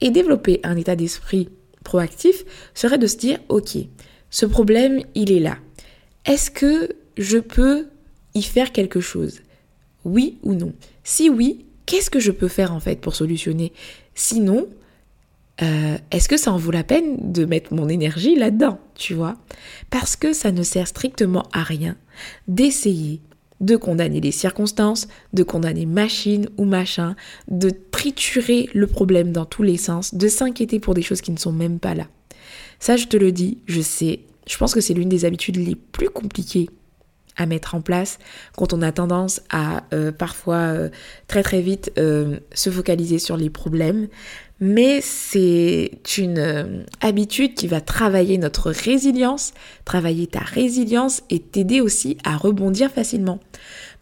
Et 0.00 0.10
développer 0.10 0.60
un 0.64 0.76
état 0.76 0.96
d'esprit 0.96 1.48
proactif 1.84 2.44
serait 2.74 2.98
de 2.98 3.06
se 3.06 3.16
dire, 3.16 3.38
ok, 3.48 3.76
ce 4.30 4.46
problème, 4.46 5.02
il 5.14 5.32
est 5.32 5.40
là. 5.40 5.58
Est-ce 6.24 6.50
que 6.50 6.90
je 7.16 7.38
peux 7.38 7.86
y 8.34 8.42
faire 8.42 8.72
quelque 8.72 9.00
chose? 9.00 9.40
Oui 10.04 10.38
ou 10.42 10.54
non? 10.54 10.72
Si 11.04 11.30
oui, 11.30 11.64
qu'est-ce 11.86 12.10
que 12.10 12.20
je 12.20 12.30
peux 12.30 12.48
faire 12.48 12.72
en 12.72 12.80
fait 12.80 13.00
pour 13.00 13.14
solutionner? 13.14 13.72
Sinon, 14.14 14.68
euh, 15.62 15.98
est-ce 16.10 16.28
que 16.28 16.36
ça 16.36 16.52
en 16.52 16.56
vaut 16.56 16.70
la 16.70 16.84
peine 16.84 17.32
de 17.32 17.44
mettre 17.44 17.74
mon 17.74 17.88
énergie 17.88 18.36
là-dedans, 18.36 18.78
tu 18.94 19.14
vois? 19.14 19.36
Parce 19.90 20.16
que 20.16 20.32
ça 20.32 20.52
ne 20.52 20.62
sert 20.62 20.86
strictement 20.86 21.44
à 21.52 21.62
rien 21.62 21.96
d'essayer 22.46 23.20
de 23.60 23.76
condamner 23.76 24.20
les 24.20 24.30
circonstances, 24.30 25.08
de 25.32 25.42
condamner 25.42 25.84
machine 25.84 26.48
ou 26.58 26.64
machin, 26.64 27.16
de 27.48 27.70
triturer 27.90 28.68
le 28.72 28.86
problème 28.86 29.32
dans 29.32 29.44
tous 29.44 29.64
les 29.64 29.76
sens, 29.76 30.14
de 30.14 30.28
s'inquiéter 30.28 30.78
pour 30.78 30.94
des 30.94 31.02
choses 31.02 31.20
qui 31.20 31.32
ne 31.32 31.38
sont 31.38 31.52
même 31.52 31.80
pas 31.80 31.94
là. 31.94 32.06
Ça, 32.78 32.96
je 32.96 33.06
te 33.06 33.16
le 33.16 33.32
dis, 33.32 33.58
je 33.66 33.80
sais, 33.80 34.20
je 34.46 34.56
pense 34.56 34.74
que 34.74 34.80
c'est 34.80 34.94
l'une 34.94 35.08
des 35.08 35.24
habitudes 35.24 35.56
les 35.56 35.74
plus 35.74 36.08
compliquées 36.08 36.70
à 37.38 37.46
mettre 37.46 37.74
en 37.74 37.80
place 37.80 38.18
quand 38.56 38.74
on 38.74 38.82
a 38.82 38.92
tendance 38.92 39.40
à 39.48 39.84
euh, 39.94 40.12
parfois 40.12 40.56
euh, 40.56 40.88
très 41.26 41.42
très 41.42 41.62
vite 41.62 41.90
se 41.96 42.70
focaliser 42.70 43.18
sur 43.18 43.36
les 43.36 43.48
problèmes 43.48 44.08
mais 44.60 45.00
c'est 45.00 46.00
une 46.16 46.38
euh, 46.38 46.82
habitude 47.00 47.54
qui 47.54 47.68
va 47.68 47.80
travailler 47.80 48.38
notre 48.38 48.70
résilience, 48.70 49.52
travailler 49.84 50.26
ta 50.26 50.40
résilience 50.40 51.22
et 51.30 51.38
t'aider 51.38 51.80
aussi 51.80 52.18
à 52.24 52.36
rebondir 52.36 52.90
facilement. 52.90 53.38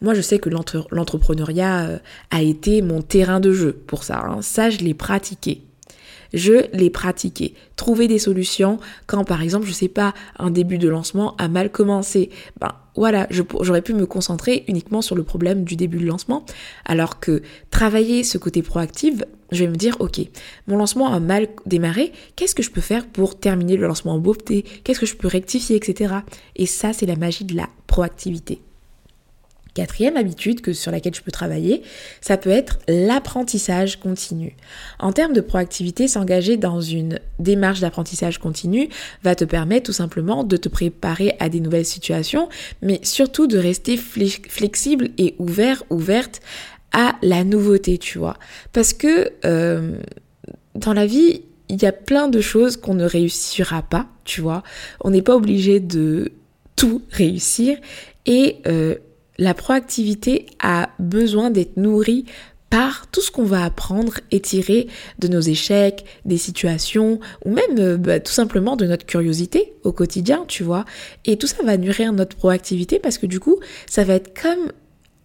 Moi, 0.01 0.13
je 0.15 0.21
sais 0.21 0.39
que 0.39 0.49
l'entrepreneuriat 0.49 1.85
euh, 1.85 1.97
a 2.31 2.41
été 2.41 2.81
mon 2.81 3.01
terrain 3.01 3.39
de 3.39 3.51
jeu 3.51 3.73
pour 3.73 4.03
ça. 4.03 4.23
Hein. 4.25 4.41
Ça, 4.41 4.69
je 4.69 4.79
l'ai 4.79 4.93
pratiqué 4.93 5.61
je 6.33 6.65
l'ai 6.73 6.89
pratiqué. 6.89 7.53
Trouver 7.75 8.07
des 8.07 8.19
solutions 8.19 8.79
quand 9.05 9.23
par 9.23 9.41
exemple, 9.41 9.65
je 9.65 9.73
sais 9.73 9.87
pas, 9.87 10.13
un 10.37 10.49
début 10.49 10.77
de 10.77 10.89
lancement 10.89 11.35
a 11.37 11.47
mal 11.47 11.71
commencé. 11.71 12.29
Ben 12.59 12.73
voilà, 12.95 13.27
j'aurais 13.29 13.83
pu 13.83 13.93
me 13.93 14.07
concentrer 14.07 14.65
uniquement 14.67 15.03
sur 15.03 15.15
le 15.15 15.23
problème 15.23 15.63
du 15.63 15.75
début 15.75 15.99
de 15.99 16.05
lancement, 16.07 16.43
alors 16.83 17.19
que 17.19 17.43
travailler 17.69 18.23
ce 18.23 18.39
côté 18.39 18.63
proactif, 18.63 19.23
je 19.51 19.63
vais 19.63 19.69
me 19.69 19.75
dire, 19.75 19.95
ok, 19.99 20.19
mon 20.65 20.77
lancement 20.77 21.13
a 21.13 21.19
mal 21.19 21.47
démarré, 21.67 22.11
qu'est-ce 22.35 22.55
que 22.55 22.63
je 22.63 22.71
peux 22.71 22.81
faire 22.81 23.05
pour 23.07 23.39
terminer 23.39 23.77
le 23.77 23.87
lancement 23.87 24.13
en 24.13 24.19
beauté? 24.19 24.65
Qu'est-ce 24.83 24.99
que 24.99 25.05
je 25.05 25.15
peux 25.15 25.27
rectifier, 25.27 25.75
etc. 25.75 26.15
Et 26.55 26.65
ça, 26.65 26.91
c'est 26.91 27.05
la 27.05 27.15
magie 27.15 27.45
de 27.45 27.55
la 27.55 27.69
proactivité. 27.85 28.61
Quatrième 29.77 30.17
habitude 30.17 30.61
que, 30.61 30.73
sur 30.73 30.91
laquelle 30.91 31.13
je 31.13 31.21
peux 31.21 31.29
travailler, 31.29 31.83
ça 32.19 32.35
peut 32.35 32.49
être 32.49 32.79
l'apprentissage 32.87 33.99
continu. 33.99 34.55
En 34.97 35.11
termes 35.11 35.33
de 35.33 35.39
proactivité, 35.39 36.07
s'engager 36.07 36.57
dans 36.57 36.81
une 36.81 37.19
démarche 37.37 37.79
d'apprentissage 37.81 38.39
continu 38.39 38.89
va 39.21 39.35
te 39.35 39.45
permettre 39.45 39.85
tout 39.85 39.93
simplement 39.93 40.43
de 40.43 40.57
te 40.57 40.67
préparer 40.67 41.35
à 41.39 41.49
des 41.49 41.59
nouvelles 41.59 41.85
situations, 41.85 42.49
mais 42.81 42.99
surtout 43.03 43.45
de 43.45 43.59
rester 43.59 43.97
flexible 43.97 45.09
et 45.19 45.35
ouvert, 45.37 45.83
ouverte 45.91 46.41
à 46.91 47.13
la 47.21 47.43
nouveauté, 47.43 47.99
tu 47.99 48.17
vois. 48.17 48.37
Parce 48.73 48.93
que 48.93 49.31
euh, 49.45 49.99
dans 50.73 50.93
la 50.93 51.05
vie, 51.05 51.43
il 51.69 51.79
y 51.79 51.85
a 51.85 51.91
plein 51.91 52.29
de 52.29 52.41
choses 52.41 52.77
qu'on 52.77 52.95
ne 52.95 53.05
réussira 53.05 53.83
pas, 53.83 54.07
tu 54.23 54.41
vois. 54.41 54.63
On 55.01 55.11
n'est 55.11 55.21
pas 55.21 55.35
obligé 55.35 55.79
de 55.79 56.31
tout 56.75 57.03
réussir 57.11 57.77
et 58.25 58.57
euh, 58.65 58.95
la 59.37 59.53
proactivité 59.53 60.45
a 60.59 60.89
besoin 60.99 61.49
d'être 61.49 61.77
nourrie 61.77 62.25
par 62.69 63.07
tout 63.11 63.21
ce 63.21 63.31
qu'on 63.31 63.45
va 63.45 63.63
apprendre 63.63 64.19
et 64.31 64.41
tirer 64.41 64.87
de 65.19 65.27
nos 65.27 65.39
échecs, 65.39 66.03
des 66.25 66.37
situations, 66.37 67.19
ou 67.45 67.53
même 67.53 67.79
euh, 67.79 67.97
bah, 67.97 68.19
tout 68.19 68.33
simplement 68.33 68.75
de 68.75 68.85
notre 68.85 69.05
curiosité 69.05 69.73
au 69.83 69.93
quotidien, 69.93 70.43
tu 70.47 70.63
vois. 70.63 70.83
Et 71.23 71.37
tout 71.37 71.47
ça 71.47 71.63
va 71.63 71.77
nourrir 71.77 72.11
notre 72.11 72.35
proactivité 72.35 72.99
parce 72.99 73.17
que 73.17 73.25
du 73.25 73.39
coup, 73.39 73.57
ça 73.89 74.03
va 74.03 74.15
être 74.15 74.39
comme 74.39 74.71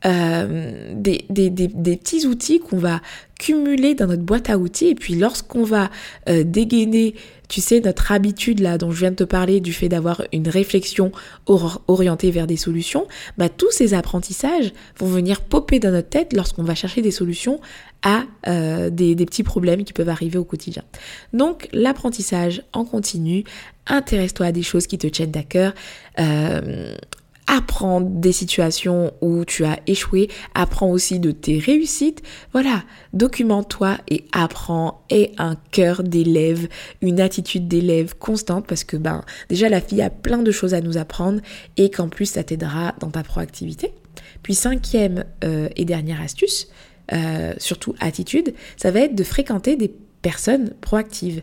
euh, 0.05 0.93
des, 0.95 1.25
des, 1.31 1.51
des, 1.51 1.69
des, 1.69 1.97
petits 1.97 2.27
outils 2.27 2.59
qu'on 2.59 2.79
va 2.79 3.01
cumuler 3.39 3.95
dans 3.95 4.07
notre 4.07 4.23
boîte 4.23 4.51
à 4.51 4.59
outils 4.59 4.89
et 4.89 4.95
puis 4.95 5.15
lorsqu'on 5.15 5.65
va 5.65 5.91
euh, 6.29 6.43
dégainer 6.45 7.15
tu 7.53 7.61
sais, 7.61 7.81
notre 7.81 8.11
habitude 8.13 8.61
là 8.61 8.79
dont 8.79 8.91
je 8.91 9.01
viens 9.01 9.11
de 9.11 9.17
te 9.17 9.25
parler 9.25 9.61
du 9.61 9.75
fait 9.75 9.91
d'avoir 9.91 10.23
une 10.33 10.49
réflexion 10.49 11.13
orientée 11.47 12.31
vers 12.31 12.47
des 12.47 12.57
solutions, 12.57 13.07
bah, 13.37 13.51
tous 13.51 13.71
ces 13.71 13.93
apprentissages 13.93 14.73
vont 14.97 15.07
venir 15.07 15.43
popper 15.43 15.79
dans 15.79 15.91
notre 15.91 16.09
tête 16.09 16.33
lorsqu'on 16.33 16.63
va 16.63 16.75
chercher 16.75 17.03
des 17.03 17.11
solutions 17.11 17.61
à 18.03 18.23
euh, 18.49 18.89
des, 18.89 19.15
des, 19.15 19.27
petits 19.27 19.43
problèmes 19.43 19.85
qui 19.85 19.93
peuvent 19.93 20.09
arriver 20.09 20.39
au 20.39 20.45
quotidien. 20.45 20.83
Donc 21.35 21.69
l'apprentissage 21.73 22.63
en 22.73 22.87
continu, 22.87 23.45
intéresse-toi 23.87 24.47
à 24.47 24.53
des 24.53 24.63
choses 24.63 24.87
qui 24.87 24.97
te 24.97 25.07
tiennent 25.07 25.37
à 25.37 25.43
cœur. 25.43 25.75
Euh, 26.19 26.97
apprends 27.47 28.01
des 28.01 28.33
situations 28.33 29.13
où 29.21 29.45
tu 29.45 29.65
as 29.65 29.79
échoué, 29.87 30.29
apprends 30.55 30.91
aussi 30.91 31.19
de 31.19 31.33
tes 31.33 31.59
réussites. 31.59 32.23
Voilà, 32.53 32.85
documente-toi 33.13 33.99
et 34.09 34.25
apprends. 34.33 35.05
Aie 35.11 35.33
un 35.39 35.57
cœur 35.71 36.03
d'élève, 36.03 36.69
une 37.01 37.21
attitude 37.21 37.69
d'élève 37.69 38.17
constante 38.19 38.67
parce 38.67 38.85
que 38.85 38.97
ben 38.97 39.25
déjà 39.49 39.69
la 39.69 39.81
fille 39.81 40.03
a 40.03 40.11
plein 40.11 40.39
de 40.39 40.51
choses 40.51 40.75
à 40.75 40.81
nous 40.81 40.97
apprendre 40.97 41.41
et 41.77 41.91
qu'en 41.91 42.09
plus 42.09 42.27
ça 42.27 42.45
t'aidera 42.45 42.95
dans 43.01 43.11
ta 43.11 43.23
proactivité. 43.23 43.93
Puis 44.43 44.55
cinquième 44.55 45.25
euh, 45.45 45.69
et 45.77 45.85
dernière 45.85 46.21
astuce, 46.21 46.69
euh, 47.13 47.53
surtout 47.59 47.95
attitude, 48.01 48.55
ça 48.77 48.91
va 48.91 49.01
être 49.01 49.15
de 49.15 49.25
fréquenter 49.25 49.77
des 49.77 49.93
personnes 50.23 50.71
proactives. 50.81 51.43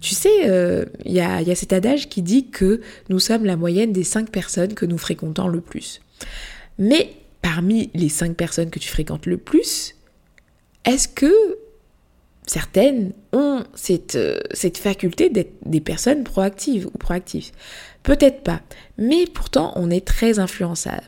Tu 0.00 0.14
sais, 0.14 0.42
il 0.42 0.50
euh, 0.50 0.84
y, 1.04 1.20
a, 1.20 1.54
cet 1.54 1.72
adage 1.72 2.08
qui 2.08 2.22
dit 2.22 2.48
que 2.50 2.80
nous 3.08 3.18
sommes 3.18 3.44
la 3.44 3.56
moyenne 3.56 3.92
des 3.92 4.04
cinq 4.04 4.30
personnes 4.30 4.74
que 4.74 4.86
nous 4.86 4.98
fréquentons 4.98 5.48
le 5.48 5.60
plus. 5.60 6.00
Mais 6.78 7.10
parmi 7.42 7.90
les 7.94 8.08
cinq 8.08 8.36
personnes 8.36 8.70
que 8.70 8.78
tu 8.78 8.88
fréquentes 8.88 9.26
le 9.26 9.38
plus, 9.38 9.96
est-ce 10.84 11.08
que 11.08 11.58
certaines 12.46 13.12
ont 13.32 13.64
cette, 13.74 14.14
euh, 14.14 14.40
cette 14.52 14.78
faculté 14.78 15.30
d'être 15.30 15.52
des 15.66 15.80
personnes 15.80 16.24
proactives 16.24 16.86
ou 16.86 16.98
proactives 16.98 17.50
Peut-être 18.08 18.42
pas, 18.42 18.62
mais 18.96 19.26
pourtant 19.26 19.74
on 19.76 19.90
est 19.90 20.02
très 20.02 20.38
influençable. 20.38 21.02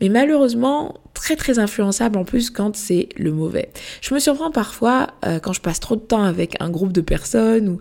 Mais 0.00 0.08
malheureusement, 0.08 0.94
très 1.12 1.36
très 1.36 1.58
influençable 1.58 2.16
en 2.16 2.24
plus 2.24 2.48
quand 2.48 2.74
c'est 2.74 3.10
le 3.18 3.30
mauvais. 3.30 3.68
Je 4.00 4.14
me 4.14 4.18
surprends 4.18 4.50
parfois 4.50 5.08
euh, 5.26 5.38
quand 5.38 5.52
je 5.52 5.60
passe 5.60 5.80
trop 5.80 5.96
de 5.96 6.00
temps 6.00 6.22
avec 6.22 6.56
un 6.58 6.70
groupe 6.70 6.92
de 6.92 7.02
personnes 7.02 7.68
ou, 7.68 7.78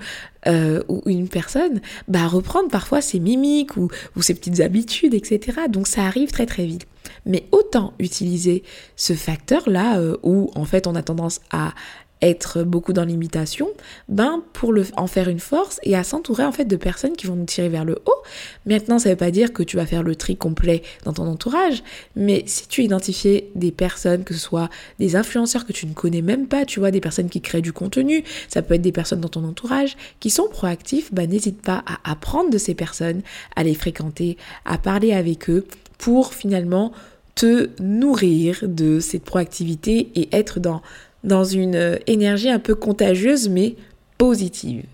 euh, 0.48 0.82
une 1.06 1.30
personne, 1.30 1.80
bah 2.10 2.28
reprendre 2.28 2.68
parfois 2.70 3.00
ses 3.00 3.22
mimiques 3.22 3.78
ou, 3.78 3.88
ou 4.18 4.22
ses 4.22 4.34
petites 4.34 4.60
habitudes, 4.60 5.14
etc. 5.14 5.58
Donc 5.70 5.88
ça 5.88 6.04
arrive 6.04 6.32
très 6.32 6.46
très 6.46 6.66
vite. 6.66 6.86
Mais 7.26 7.48
autant 7.54 7.94
utiliser 8.00 8.64
ce 8.98 9.14
facteur-là 9.14 10.00
euh, 10.00 10.18
où 10.22 10.52
en 10.56 10.66
fait 10.66 10.86
on 10.86 10.96
a 10.96 11.02
tendance 11.02 11.40
à 11.50 11.74
être 12.21 12.63
beaucoup 12.63 12.93
dans 12.93 13.04
l'imitation, 13.04 13.69
ben 14.10 14.41
pour 14.54 14.71
le, 14.71 14.86
en 14.95 15.08
faire 15.08 15.28
une 15.28 15.39
force 15.39 15.80
et 15.84 15.95
à 15.95 16.04
s'entourer 16.04 16.45
en 16.45 16.51
fait 16.51 16.65
de 16.65 16.75
personnes 16.75 17.13
qui 17.13 17.28
vont 17.28 17.36
nous 17.36 17.45
tirer 17.45 17.69
vers 17.69 17.86
le 17.86 17.99
haut. 18.06 18.23
Maintenant, 18.65 18.99
ça 18.99 19.10
ne 19.10 19.13
veut 19.13 19.17
pas 19.17 19.32
dire 19.32 19.54
que 19.54 19.63
tu 19.63 19.75
vas 19.75 19.86
faire 19.86 20.04
le 20.04 20.15
tri 20.15 20.38
complet 20.38 20.82
dans 21.04 21.13
ton 21.13 21.28
entourage, 21.28 21.84
mais 22.15 22.43
si 22.47 22.67
tu 22.67 22.84
identifies 22.84 23.43
des 23.56 23.71
personnes, 23.71 24.23
que 24.23 24.34
ce 24.34 24.39
soit 24.39 24.69
des 24.99 25.15
influenceurs 25.15 25.65
que 25.65 25.73
tu 25.73 25.86
ne 25.86 25.93
connais 25.93 26.21
même 26.21 26.47
pas, 26.47 26.65
tu 26.65 26.80
vois, 26.80 26.91
des 26.91 27.01
personnes 27.01 27.30
qui 27.30 27.41
créent 27.41 27.62
du 27.62 27.73
contenu, 27.73 28.23
ça 28.47 28.62
peut 28.62 28.75
être 28.75 28.82
des 28.82 28.91
personnes 28.91 29.21
dans 29.21 29.30
ton 29.30 29.43
entourage 29.43 29.97
qui 30.19 30.30
sont 30.30 30.47
proactifs, 30.47 31.13
ben 31.13 31.30
n'hésite 31.30 31.62
pas 31.62 31.84
à 31.86 32.12
apprendre 32.12 32.49
de 32.49 32.58
ces 32.58 32.73
personnes, 32.75 33.21
à 33.56 33.63
les 33.63 33.75
fréquenter, 33.75 34.38
à 34.65 34.78
parler 34.78 35.13
avec 35.13 35.49
eux 35.49 35.65
pour 35.97 36.34
finalement 36.34 36.91
te 37.36 37.69
nourrir 37.82 38.60
de 38.63 38.99
cette 39.01 39.23
proactivité 39.23 40.10
et 40.15 40.30
être 40.32 40.60
dans 40.60 40.82
dans 41.26 41.44
une 41.44 42.00
énergie 42.08 42.50
un 42.50 42.60
peu 42.60 42.76
contagieuse 42.76 43.50
mais 43.50 43.76
positive. 44.18 44.86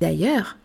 D'ailleurs, 0.00 0.56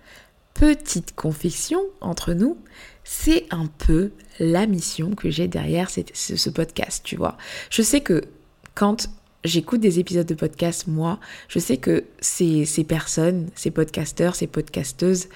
petite 0.54 1.14
confession 1.16 1.82
entre 2.00 2.34
nous, 2.34 2.58
c'est 3.04 3.46
un 3.52 3.68
peu 3.68 4.12
la 4.40 4.66
mission 4.66 5.12
que 5.12 5.30
j'ai 5.30 5.48
derrière 5.48 5.90
ce 5.90 6.50
podcast, 6.50 7.02
tu 7.04 7.16
vois. 7.18 7.38
Je 7.70 7.82
sais 7.82 8.02
que 8.02 8.24
quand 8.74 9.10
j'écoute 9.44 9.82
des 9.82 10.00
épisodes 10.00 10.26
de 10.26 10.34
podcast, 10.34 10.88
moi, 10.88 11.20
je 11.50 11.60
sais 11.60 11.78
que 11.78 12.06
ces, 12.20 12.66
ces 12.66 12.84
personnes, 12.84 13.50
ces 13.56 13.72
podcasteurs, 13.72 14.36
ces 14.36 14.48
podcasteuses 14.48 15.28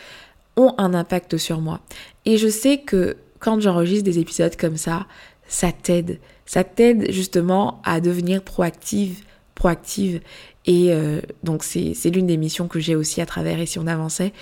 ont 0.56 0.74
un 0.78 0.94
impact 0.94 1.38
sur 1.38 1.62
moi. 1.62 1.82
Et 2.26 2.38
je 2.38 2.48
sais 2.48 2.80
que 2.80 3.18
quand 3.40 3.60
j'enregistre 3.60 4.04
des 4.06 4.20
épisodes 4.20 4.56
comme 4.56 4.78
ça, 4.78 5.06
ça 5.48 5.72
t'aide. 5.72 6.20
Ça 6.46 6.64
t'aide 6.64 7.12
justement 7.12 7.82
à 7.86 8.02
devenir 8.02 8.42
proactive 8.42 9.24
proactive. 9.60 10.22
Et 10.66 10.88
euh, 10.90 11.22
donc 11.44 11.64
c'est 11.64 12.10
l'une 12.10 12.26
des 12.26 12.38
missions 12.38 12.68
que 12.68 12.80
j'ai 12.80 12.96
aussi 12.96 13.22
à 13.22 13.26
travers 13.28 13.60
Et 13.60 13.68
si 13.68 13.78
on 13.78 13.86
avançait, 13.86 14.34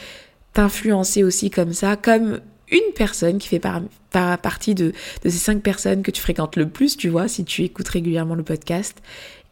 t'influencer 0.53 1.23
aussi 1.23 1.49
comme 1.49 1.73
ça, 1.73 1.97
comme 1.97 2.39
une 2.69 2.93
personne 2.95 3.38
qui 3.38 3.47
fait 3.47 3.60
par, 3.60 3.82
partie 4.12 4.75
de, 4.75 4.93
de, 5.23 5.30
ces 5.30 5.38
cinq 5.38 5.62
personnes 5.62 6.01
que 6.01 6.12
tu 6.12 6.21
fréquentes 6.21 6.56
le 6.56 6.67
plus, 6.67 6.97
tu 6.97 7.10
vois, 7.10 7.27
si 7.27 7.45
tu 7.45 7.63
écoutes 7.63 7.88
régulièrement 7.88 8.36
le 8.36 8.43
podcast, 8.43 8.97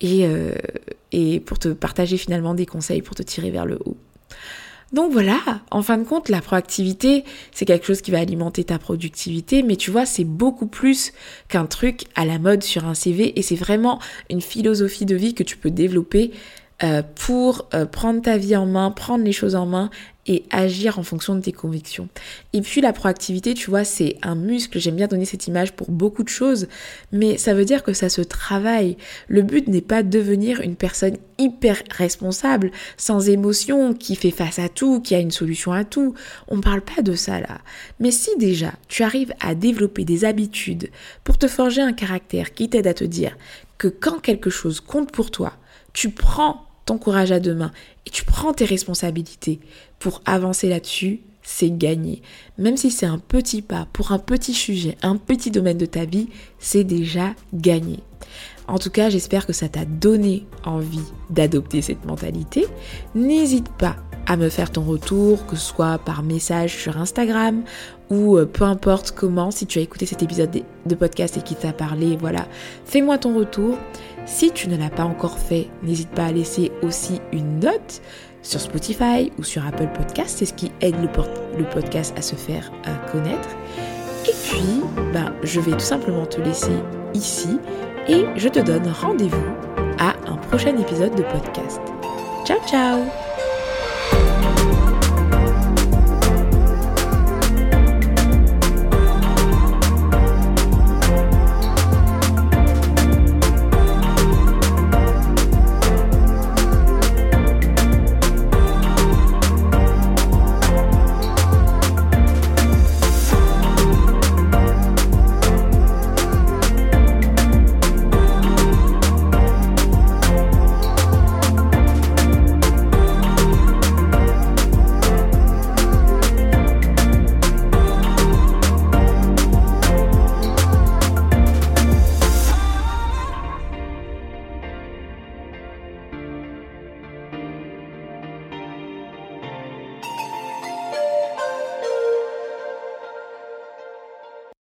et, 0.01 0.25
euh, 0.25 0.51
et 1.11 1.39
pour 1.39 1.59
te 1.59 1.69
partager 1.69 2.17
finalement 2.17 2.53
des 2.53 2.65
conseils 2.65 3.01
pour 3.01 3.15
te 3.15 3.23
tirer 3.23 3.51
vers 3.51 3.65
le 3.65 3.79
haut. 3.85 3.97
Donc 4.95 5.11
voilà, 5.11 5.41
en 5.71 5.81
fin 5.81 5.97
de 5.97 6.05
compte, 6.05 6.29
la 6.29 6.39
proactivité, 6.39 7.25
c'est 7.51 7.65
quelque 7.65 7.85
chose 7.85 8.01
qui 8.01 8.11
va 8.11 8.19
alimenter 8.19 8.63
ta 8.63 8.79
productivité, 8.79 9.61
mais 9.61 9.75
tu 9.75 9.91
vois, 9.91 10.05
c'est 10.05 10.23
beaucoup 10.23 10.67
plus 10.67 11.11
qu'un 11.49 11.65
truc 11.65 12.05
à 12.15 12.23
la 12.23 12.39
mode 12.39 12.63
sur 12.63 12.85
un 12.85 12.93
CV 12.93 13.37
et 13.37 13.41
c'est 13.41 13.57
vraiment 13.57 13.99
une 14.29 14.39
philosophie 14.39 15.05
de 15.05 15.17
vie 15.17 15.33
que 15.33 15.43
tu 15.43 15.57
peux 15.57 15.69
développer 15.69 16.31
euh, 16.83 17.01
pour 17.25 17.69
euh, 17.73 17.85
prendre 17.85 18.21
ta 18.21 18.37
vie 18.37 18.55
en 18.55 18.65
main, 18.65 18.91
prendre 18.91 19.23
les 19.23 19.31
choses 19.31 19.55
en 19.55 19.65
main 19.65 19.89
et 20.27 20.43
agir 20.51 20.99
en 20.99 21.03
fonction 21.03 21.35
de 21.35 21.39
tes 21.39 21.51
convictions. 21.53 22.09
Et 22.51 22.61
puis 22.61 22.81
la 22.81 22.91
proactivité, 22.91 23.53
tu 23.53 23.69
vois, 23.69 23.85
c'est 23.85 24.17
un 24.23 24.35
muscle, 24.35 24.77
j'aime 24.79 24.95
bien 24.95 25.07
donner 25.07 25.23
cette 25.23 25.47
image 25.47 25.73
pour 25.73 25.89
beaucoup 25.89 26.23
de 26.23 26.29
choses, 26.29 26.67
mais 27.13 27.37
ça 27.37 27.53
veut 27.53 27.63
dire 27.63 27.83
que 27.83 27.93
ça 27.93 28.09
se 28.09 28.21
travaille. 28.21 28.97
Le 29.29 29.41
but 29.41 29.67
n'est 29.67 29.79
pas 29.79 30.03
de 30.03 30.09
devenir 30.09 30.59
une 30.61 30.75
personne 30.75 31.17
hyper 31.37 31.81
responsable, 31.91 32.71
sans 32.97 33.29
émotion, 33.29 33.93
qui 33.93 34.17
fait 34.17 34.31
face 34.31 34.59
à 34.59 34.67
tout, 34.67 34.99
qui 34.99 35.15
a 35.15 35.19
une 35.19 35.31
solution 35.31 35.71
à 35.71 35.85
tout. 35.85 36.13
On 36.47 36.57
ne 36.57 36.61
parle 36.61 36.81
pas 36.81 37.03
de 37.03 37.13
ça 37.13 37.39
là. 37.39 37.59
Mais 37.99 38.11
si 38.11 38.31
déjà 38.37 38.73
tu 38.87 39.03
arrives 39.03 39.33
à 39.39 39.55
développer 39.55 40.03
des 40.03 40.25
habitudes 40.25 40.89
pour 41.23 41.37
te 41.37 41.47
forger 41.47 41.81
un 41.81 41.93
caractère 41.93 42.53
qui 42.53 42.69
t'aide 42.69 42.87
à 42.87 42.93
te 42.93 43.05
dire 43.05 43.37
que 43.77 43.87
quand 43.87 44.19
quelque 44.19 44.49
chose 44.49 44.81
compte 44.81 45.11
pour 45.11 45.31
toi, 45.31 45.53
tu 45.93 46.09
prends 46.09 46.64
ton 46.85 46.97
courage 46.97 47.31
à 47.31 47.39
deux 47.39 47.55
mains 47.55 47.71
et 48.05 48.09
tu 48.09 48.23
prends 48.23 48.53
tes 48.53 48.65
responsabilités 48.65 49.59
pour 49.99 50.21
avancer 50.25 50.69
là-dessus, 50.69 51.21
c'est 51.41 51.77
gagné. 51.77 52.21
Même 52.57 52.77
si 52.77 52.91
c'est 52.91 53.05
un 53.05 53.19
petit 53.19 53.61
pas 53.61 53.87
pour 53.93 54.11
un 54.11 54.19
petit 54.19 54.53
sujet, 54.53 54.97
un 55.01 55.17
petit 55.17 55.51
domaine 55.51 55.77
de 55.77 55.85
ta 55.85 56.05
vie, 56.05 56.29
c'est 56.59 56.83
déjà 56.83 57.33
gagné. 57.53 57.99
En 58.67 58.79
tout 58.79 58.89
cas, 58.89 59.09
j'espère 59.09 59.45
que 59.45 59.53
ça 59.53 59.69
t'a 59.69 59.85
donné 59.85 60.45
envie 60.63 61.05
d'adopter 61.29 61.81
cette 61.81 62.03
mentalité. 62.05 62.65
N'hésite 63.13 63.69
pas 63.69 63.97
à 64.27 64.37
me 64.37 64.49
faire 64.49 64.71
ton 64.71 64.83
retour, 64.83 65.45
que 65.45 65.55
ce 65.55 65.67
soit 65.67 65.99
par 65.99 66.23
message 66.23 66.75
sur 66.75 66.97
Instagram 66.97 67.61
ou 68.09 68.37
euh, 68.37 68.45
peu 68.45 68.63
importe 68.63 69.11
comment, 69.11 69.51
si 69.51 69.67
tu 69.67 69.77
as 69.77 69.81
écouté 69.83 70.07
cet 70.07 70.23
épisode 70.23 70.63
de 70.85 70.95
podcast 70.95 71.37
et 71.37 71.41
qui 71.41 71.55
t'a 71.55 71.73
parlé, 71.73 72.17
voilà, 72.19 72.47
fais-moi 72.85 73.19
ton 73.19 73.35
retour. 73.35 73.77
Si 74.25 74.51
tu 74.51 74.69
ne 74.69 74.77
l'as 74.77 74.89
pas 74.89 75.03
encore 75.03 75.37
fait, 75.37 75.67
n'hésite 75.83 76.09
pas 76.09 76.25
à 76.25 76.31
laisser 76.31 76.71
aussi 76.81 77.21
une 77.31 77.59
note 77.59 78.01
sur 78.41 78.59
Spotify 78.59 79.31
ou 79.37 79.43
sur 79.43 79.65
Apple 79.65 79.89
Podcast. 79.95 80.37
C'est 80.39 80.45
ce 80.45 80.53
qui 80.53 80.71
aide 80.81 80.95
le, 81.01 81.63
podcast 81.69 82.13
à 82.17 82.21
se 82.21 82.35
faire 82.35 82.71
connaître. 83.11 83.49
Et 84.27 84.33
puis, 84.43 84.81
ben, 85.13 85.33
je 85.43 85.59
vais 85.59 85.73
tout 85.73 85.79
simplement 85.79 86.25
te 86.25 86.41
laisser 86.41 86.75
ici 87.13 87.59
et 88.07 88.25
je 88.35 88.49
te 88.49 88.59
donne 88.59 88.87
rendez-vous 88.87 89.45
à 89.99 90.15
un 90.27 90.37
prochain 90.37 90.75
épisode 90.77 91.15
de 91.15 91.23
podcast. 91.23 91.79
Ciao 92.45 92.59
ciao 92.67 93.24